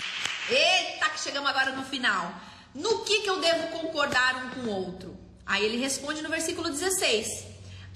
[0.50, 2.34] Eita, que chegamos agora no final.
[2.74, 5.18] No que, que eu devo concordar um com o outro?
[5.46, 7.46] Aí ele responde no versículo 16: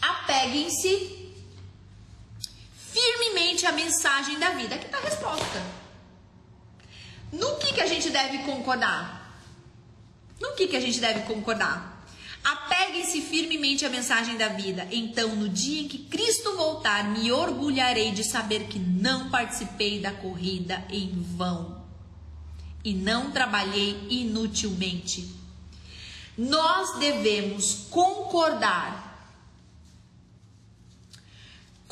[0.02, 1.23] Apeguem-se
[2.94, 4.76] firmemente à mensagem da vida.
[4.76, 5.62] Aqui está a resposta.
[7.32, 9.41] No que, que a gente deve concordar?
[10.39, 12.06] No que, que a gente deve concordar?
[12.44, 14.88] Apeguem-se firmemente à mensagem da vida.
[14.91, 20.12] Então, no dia em que Cristo voltar, me orgulharei de saber que não participei da
[20.12, 21.82] corrida em vão
[22.84, 25.34] e não trabalhei inutilmente.
[26.38, 29.03] Nós devemos concordar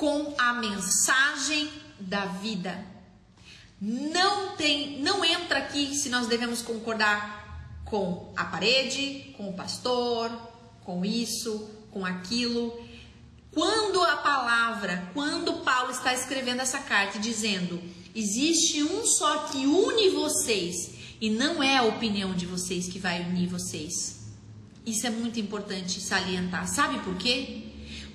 [0.02, 2.84] com a mensagem da vida.
[3.80, 10.32] Não tem, não entra aqui se nós devemos concordar com a parede, com o pastor,
[10.84, 12.84] com isso, com aquilo.
[13.52, 17.80] Quando a palavra, quando Paulo está escrevendo essa carta dizendo:
[18.16, 23.22] existe um só que une vocês e não é a opinião de vocês que vai
[23.22, 24.20] unir vocês.
[24.84, 26.68] Isso é muito importante salientar.
[26.68, 27.70] Sabe por quê?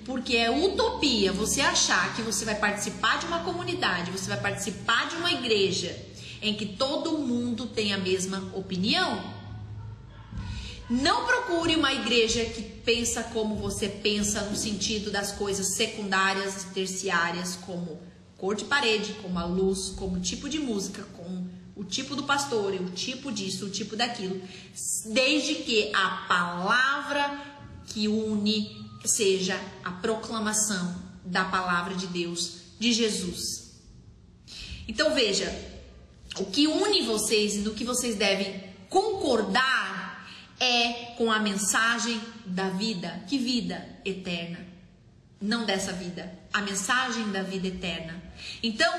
[0.07, 5.09] Porque é utopia você achar que você vai participar de uma comunidade, você vai participar
[5.09, 5.93] de uma igreja
[6.41, 9.21] em que todo mundo tem a mesma opinião.
[10.89, 17.57] Não procure uma igreja que pensa como você pensa no sentido das coisas secundárias terciárias,
[17.57, 17.99] como
[18.37, 22.73] cor de parede, como a luz, como tipo de música, como o tipo do pastor,
[22.75, 24.41] o tipo disso, o tipo daquilo,
[25.07, 27.41] desde que a palavra
[27.87, 33.67] que une seja a proclamação da palavra de Deus, de Jesus.
[34.87, 35.53] Então veja,
[36.37, 40.27] o que une vocês e do que vocês devem concordar
[40.59, 43.23] é com a mensagem da vida.
[43.27, 44.65] Que vida eterna?
[45.39, 48.21] Não dessa vida, a mensagem da vida eterna.
[48.63, 48.91] Então,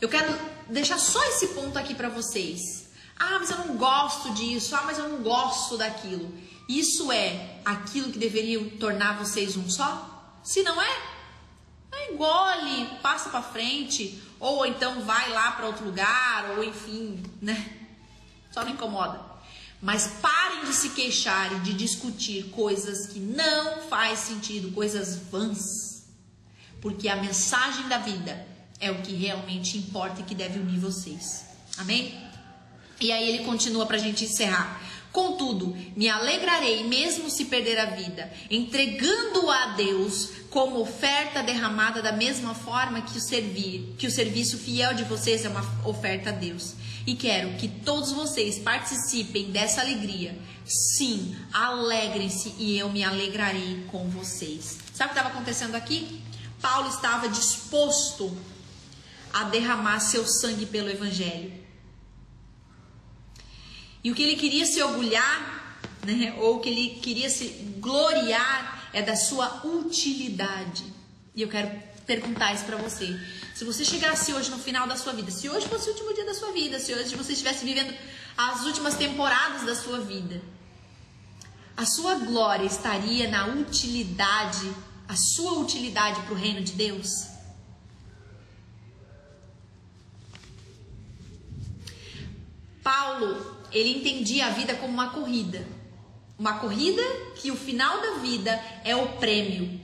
[0.00, 0.34] eu quero
[0.70, 2.89] deixar só esse ponto aqui para vocês.
[3.20, 4.74] Ah, mas eu não gosto disso.
[4.74, 6.32] Ah, mas eu não gosto daquilo.
[6.66, 10.40] Isso é aquilo que deveria tornar vocês um só?
[10.42, 10.98] Se não é,
[11.92, 17.88] é engole, passa para frente, ou então vai lá para outro lugar, ou enfim, né?
[18.50, 19.20] Só não incomoda.
[19.82, 26.04] Mas parem de se queixar e de discutir coisas que não faz sentido, coisas vãs.
[26.80, 28.46] Porque a mensagem da vida
[28.78, 31.44] é o que realmente importa e que deve unir vocês.
[31.76, 32.29] Amém?
[33.00, 34.80] E aí ele continua para a gente encerrar.
[35.12, 42.12] Contudo, me alegrarei, mesmo se perder a vida, entregando-a a Deus como oferta derramada da
[42.12, 46.32] mesma forma que o servir, que o serviço fiel de vocês é uma oferta a
[46.32, 46.74] Deus.
[47.04, 50.38] E quero que todos vocês participem dessa alegria.
[50.64, 54.78] Sim, alegrem-se e eu me alegrarei com vocês.
[54.94, 56.20] Sabe o que estava acontecendo aqui?
[56.60, 58.36] Paulo estava disposto
[59.32, 61.59] a derramar seu sangue pelo evangelho.
[64.02, 67.48] E o que ele queria se orgulhar, né, ou o que ele queria se
[67.78, 70.84] gloriar é da sua utilidade.
[71.34, 71.70] E eu quero
[72.06, 73.18] perguntar isso para você.
[73.54, 76.24] Se você chegasse hoje no final da sua vida, se hoje fosse o último dia
[76.24, 77.94] da sua vida, se hoje você estivesse vivendo
[78.36, 80.40] as últimas temporadas da sua vida,
[81.76, 84.74] a sua glória estaria na utilidade,
[85.06, 87.26] a sua utilidade para o reino de Deus?
[92.82, 95.66] Paulo ele entendia a vida como uma corrida.
[96.38, 97.02] Uma corrida
[97.36, 99.80] que o final da vida é o prêmio.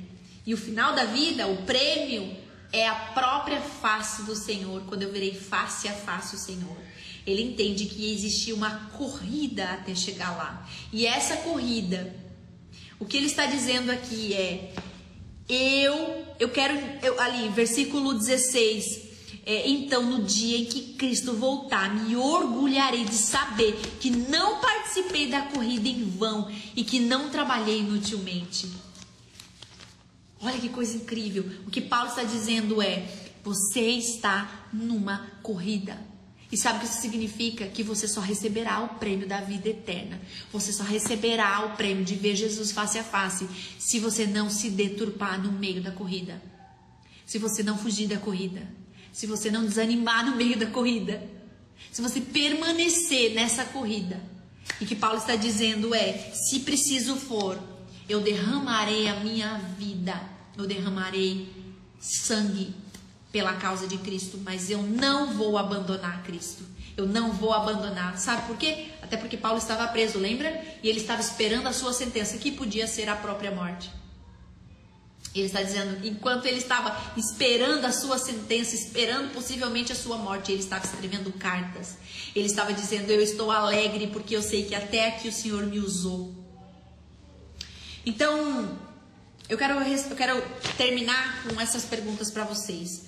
[0.47, 2.37] E o final da vida, o prêmio,
[2.72, 6.76] é a própria face do Senhor, quando eu verei face a face o Senhor.
[7.26, 10.66] Ele entende que existia uma corrida até chegar lá.
[10.93, 12.14] E essa corrida,
[12.99, 14.72] o que ele está dizendo aqui é:
[15.49, 19.06] eu, eu quero, eu, ali, versículo 16,
[19.49, 25.30] é, então, no dia em que Cristo voltar, me orgulharei de saber que não participei
[25.30, 28.68] da corrida em vão e que não trabalhei inutilmente.
[30.42, 31.49] Olha que coisa incrível.
[31.64, 33.09] O que Paulo está dizendo é:
[33.44, 35.97] você está numa corrida.
[36.51, 37.68] E sabe o que isso significa?
[37.68, 40.20] Que você só receberá o prêmio da vida eterna.
[40.53, 44.70] Você só receberá o prêmio de ver Jesus face a face se você não se
[44.70, 46.42] deturpar no meio da corrida.
[47.24, 48.66] Se você não fugir da corrida
[49.17, 51.27] se você não desanimar no meio da corrida,
[51.91, 54.21] se você permanecer nessa corrida.
[54.79, 57.59] E que Paulo está dizendo é: se preciso for,
[58.07, 60.21] eu derramarei a minha vida,
[60.55, 61.51] eu derramarei
[61.99, 62.75] sangue
[63.33, 66.62] pela causa de Cristo, mas eu não vou abandonar Cristo.
[66.95, 68.19] Eu não vou abandonar.
[68.19, 68.89] Sabe por quê?
[69.01, 70.62] Até porque Paulo estava preso, lembra?
[70.83, 73.91] E ele estava esperando a sua sentença, que podia ser a própria morte.
[75.41, 80.53] Ele está dizendo, enquanto ele estava esperando a sua sentença, esperando possivelmente a sua morte,
[80.53, 81.97] ele estava escrevendo cartas.
[82.34, 85.78] Ele estava dizendo: Eu estou alegre porque eu sei que até aqui o Senhor me
[85.78, 86.34] usou.
[88.05, 88.78] Então,
[89.49, 90.43] eu quero, eu quero
[90.76, 93.07] terminar com essas perguntas para vocês.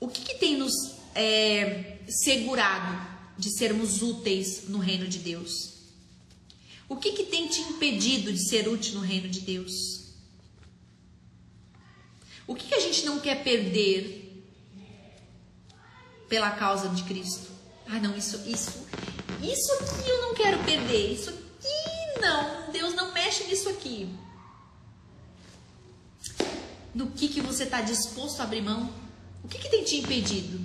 [0.00, 0.72] O que, que tem nos
[1.14, 5.74] é, segurado de sermos úteis no reino de Deus?
[6.88, 10.03] O que, que tem te impedido de ser útil no reino de Deus?
[12.46, 14.44] O que, que a gente não quer perder
[16.28, 17.50] pela causa de Cristo?
[17.86, 18.86] Ah, não, isso, isso,
[19.42, 21.12] isso aqui eu não quero perder.
[21.12, 24.08] Isso aqui não, Deus não mexe nisso aqui.
[26.94, 28.92] Do que que você está disposto a abrir mão?
[29.42, 30.60] O que, que tem te impedido?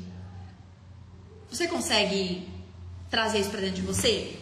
[1.50, 2.48] Você consegue
[3.10, 4.38] trazer isso para dentro de você?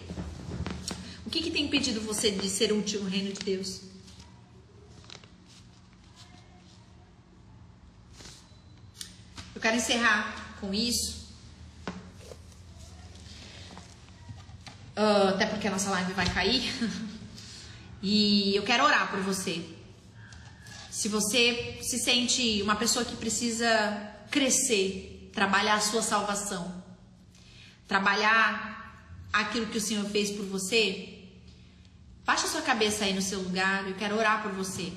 [1.26, 3.87] O que, que tem impedido você de ser útil no reino de Deus?
[9.58, 11.34] Eu quero encerrar com isso.
[14.96, 16.72] Uh, até porque a nossa live vai cair.
[18.00, 19.68] e eu quero orar por você.
[20.92, 23.68] Se você se sente uma pessoa que precisa
[24.30, 26.84] crescer, trabalhar a sua salvação,
[27.88, 31.18] trabalhar aquilo que o Senhor fez por você,
[32.24, 33.88] baixa sua cabeça aí no seu lugar.
[33.88, 34.94] Eu quero orar por você,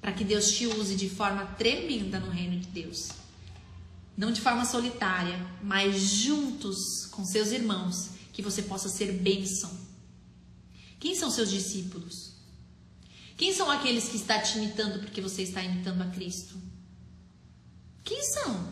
[0.00, 3.18] para que Deus te use de forma tremenda no reino de Deus
[4.20, 9.70] não de forma solitária, mas juntos com seus irmãos, que você possa ser bênção.
[10.98, 12.34] Quem são seus discípulos?
[13.34, 16.54] Quem são aqueles que está te imitando porque você está imitando a Cristo?
[18.04, 18.68] Quem são?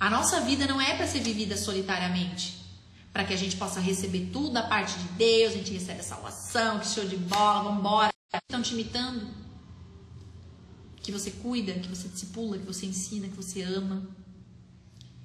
[0.00, 2.66] A nossa vida não é para ser vivida solitariamente,
[3.12, 6.02] para que a gente possa receber tudo da parte de Deus, a gente recebe a
[6.02, 8.10] salvação, que show de bola, vamos embora.
[8.34, 9.28] Estão te imitando?
[11.10, 14.08] Que você cuida, que você discipula, que você ensina, que você ama,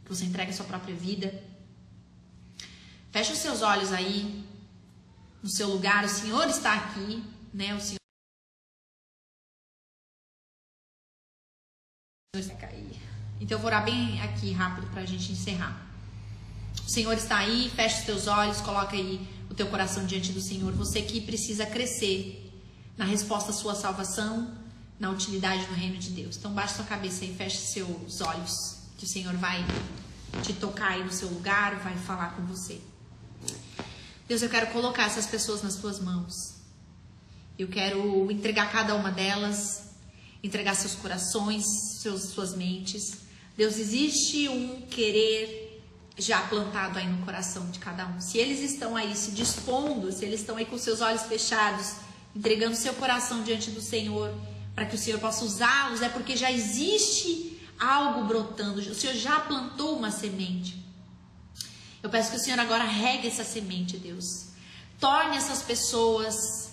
[0.04, 1.44] que você entrega a sua própria vida.
[3.12, 4.44] Feche os seus olhos aí,
[5.44, 7.76] no seu lugar, o Senhor está aqui, né?
[7.76, 8.00] O Senhor
[12.36, 13.00] vai cair.
[13.40, 15.86] Então eu vou orar bem aqui rápido para a gente encerrar.
[16.86, 20.42] O Senhor está aí, feche os teus olhos, coloca aí o teu coração diante do
[20.42, 20.74] Senhor.
[20.74, 22.52] Você que precisa crescer
[22.98, 24.65] na resposta à sua salvação,
[25.00, 26.38] na utilidade do reino de Deus.
[26.38, 29.64] Então baixe sua cabeça e feche seus olhos, que o Senhor vai
[30.42, 32.80] te tocar aí no seu lugar, vai falar com você.
[34.28, 36.56] Deus, eu quero colocar essas pessoas nas tuas mãos.
[37.58, 39.84] Eu quero entregar cada uma delas,
[40.44, 41.66] entregar seus corações,
[42.02, 43.20] seus, suas mentes.
[43.56, 45.66] Deus, existe um querer
[46.18, 48.20] já plantado aí no coração de cada um.
[48.20, 51.96] Se eles estão aí se dispondo, se eles estão aí com seus olhos fechados,
[52.36, 54.34] entregando seu coração diante do Senhor,
[54.76, 59.40] para que o Senhor possa usá-los, é porque já existe algo brotando, o Senhor já
[59.40, 60.84] plantou uma semente.
[62.04, 64.48] Eu peço que o Senhor agora regue essa semente, Deus.
[65.00, 66.70] Torne essas pessoas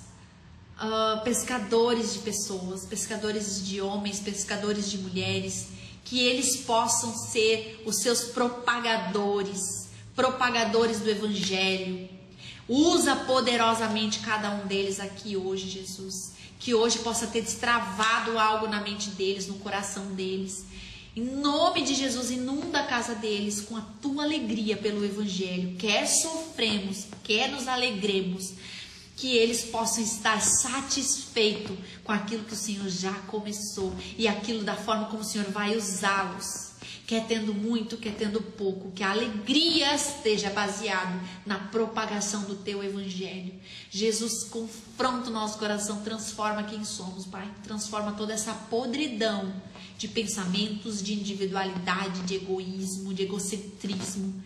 [0.83, 5.69] uh, pescadores de pessoas, pescadores de homens, pescadores de mulheres,
[6.05, 12.09] que eles possam ser os seus propagadores, propagadores do Evangelho.
[12.69, 16.32] Usa poderosamente cada um deles aqui hoje, Jesus.
[16.63, 20.65] Que hoje possa ter destravado algo na mente deles, no coração deles
[21.15, 25.77] em nome de Jesus, inunda a casa deles com a tua alegria pelo Evangelho.
[25.77, 28.55] Quer sofremos, quer nos alegremos,
[29.15, 34.75] que eles possam estar satisfeitos com aquilo que o Senhor já começou e aquilo da
[34.75, 36.72] forma como o Senhor vai usá-los.
[37.13, 42.83] Quer tendo muito, quer tendo pouco, que a alegria esteja baseado na propagação do teu
[42.83, 43.53] evangelho.
[43.91, 47.47] Jesus confronta o nosso coração, transforma quem somos, Pai.
[47.65, 49.53] Transforma toda essa podridão
[49.99, 54.43] de pensamentos, de individualidade, de egoísmo, de egocentrismo.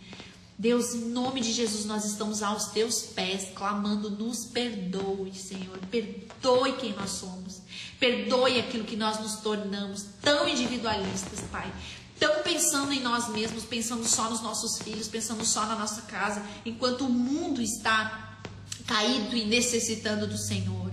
[0.59, 5.79] Deus, em nome de Jesus, nós estamos aos teus pés, clamando, nos perdoe, Senhor.
[5.89, 7.61] Perdoe quem nós somos.
[8.01, 11.73] Perdoe aquilo que nós nos tornamos tão individualistas, Pai.
[12.19, 16.43] Tão pensando em nós mesmos, pensando só nos nossos filhos, pensando só na nossa casa,
[16.65, 18.39] enquanto o mundo está
[18.87, 20.91] caído e necessitando do Senhor.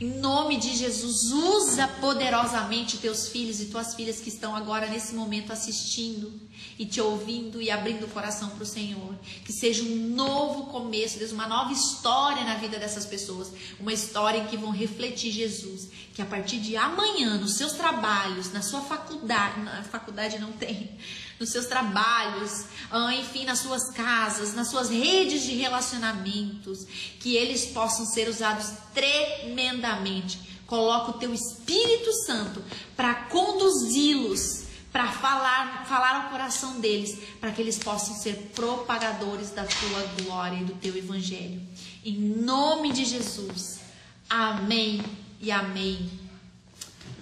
[0.00, 5.14] Em nome de Jesus, usa poderosamente teus filhos e tuas filhas que estão agora nesse
[5.14, 6.32] momento assistindo
[6.78, 9.14] e te ouvindo e abrindo o coração para o Senhor.
[9.44, 13.52] Que seja um novo começo, Deus, uma nova história na vida dessas pessoas.
[13.78, 15.90] Uma história em que vão refletir Jesus.
[16.14, 20.96] Que a partir de amanhã, nos seus trabalhos, na sua faculdade, na faculdade não tem
[21.40, 26.86] nos seus trabalhos, ah, enfim, nas suas casas, nas suas redes de relacionamentos,
[27.18, 30.38] que eles possam ser usados tremendamente.
[30.66, 32.62] Coloca o teu Espírito Santo
[32.94, 39.64] para conduzi-los, para falar, falar ao coração deles, para que eles possam ser propagadores da
[39.64, 41.62] tua glória e do teu evangelho.
[42.04, 43.80] Em nome de Jesus.
[44.28, 45.02] Amém
[45.40, 46.10] e amém.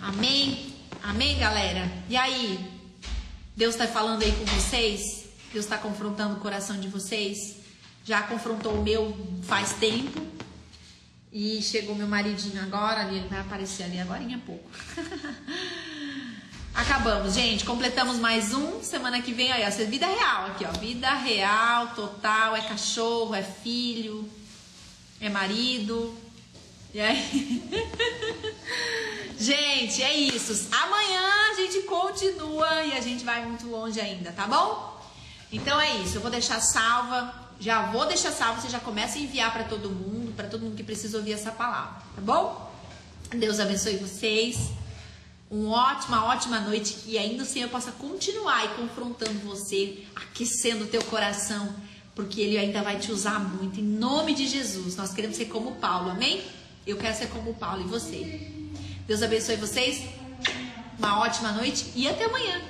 [0.00, 0.74] Amém.
[1.02, 1.90] Amém, galera.
[2.08, 2.77] E aí,
[3.58, 5.24] Deus está falando aí com vocês?
[5.52, 7.56] Deus está confrontando o coração de vocês?
[8.04, 10.24] Já confrontou o meu faz tempo.
[11.32, 14.70] E chegou meu maridinho agora, ele vai aparecer ali agora em pouco.
[16.72, 17.64] Acabamos, gente.
[17.64, 18.80] Completamos mais um.
[18.80, 20.70] Semana que vem, aí, ó, vida real aqui, ó.
[20.78, 22.54] Vida real, total.
[22.54, 24.30] É cachorro, é filho,
[25.20, 26.16] é marido.
[26.94, 27.62] E aí?
[29.38, 30.68] gente, é isso.
[30.72, 34.98] Amanhã a gente continua e a gente vai muito longe ainda, tá bom?
[35.52, 36.16] Então é isso.
[36.16, 37.48] Eu vou deixar salva.
[37.60, 38.60] Já vou deixar salva.
[38.60, 41.50] Você já começa a enviar para todo mundo, para todo mundo que precisa ouvir essa
[41.50, 42.70] palavra, tá bom?
[43.30, 44.70] Deus abençoe vocês.
[45.50, 46.94] Uma ótima, ótima noite.
[46.94, 51.74] Que ainda o Senhor possa continuar aí confrontando você, aquecendo o teu coração,
[52.14, 53.80] porque Ele ainda vai te usar muito.
[53.80, 54.96] Em nome de Jesus.
[54.96, 56.42] Nós queremos ser como Paulo, amém?
[56.86, 58.57] Eu quero ser como Paulo e você.
[59.08, 60.04] Deus abençoe vocês.
[60.98, 62.60] Uma ótima noite e até amanhã.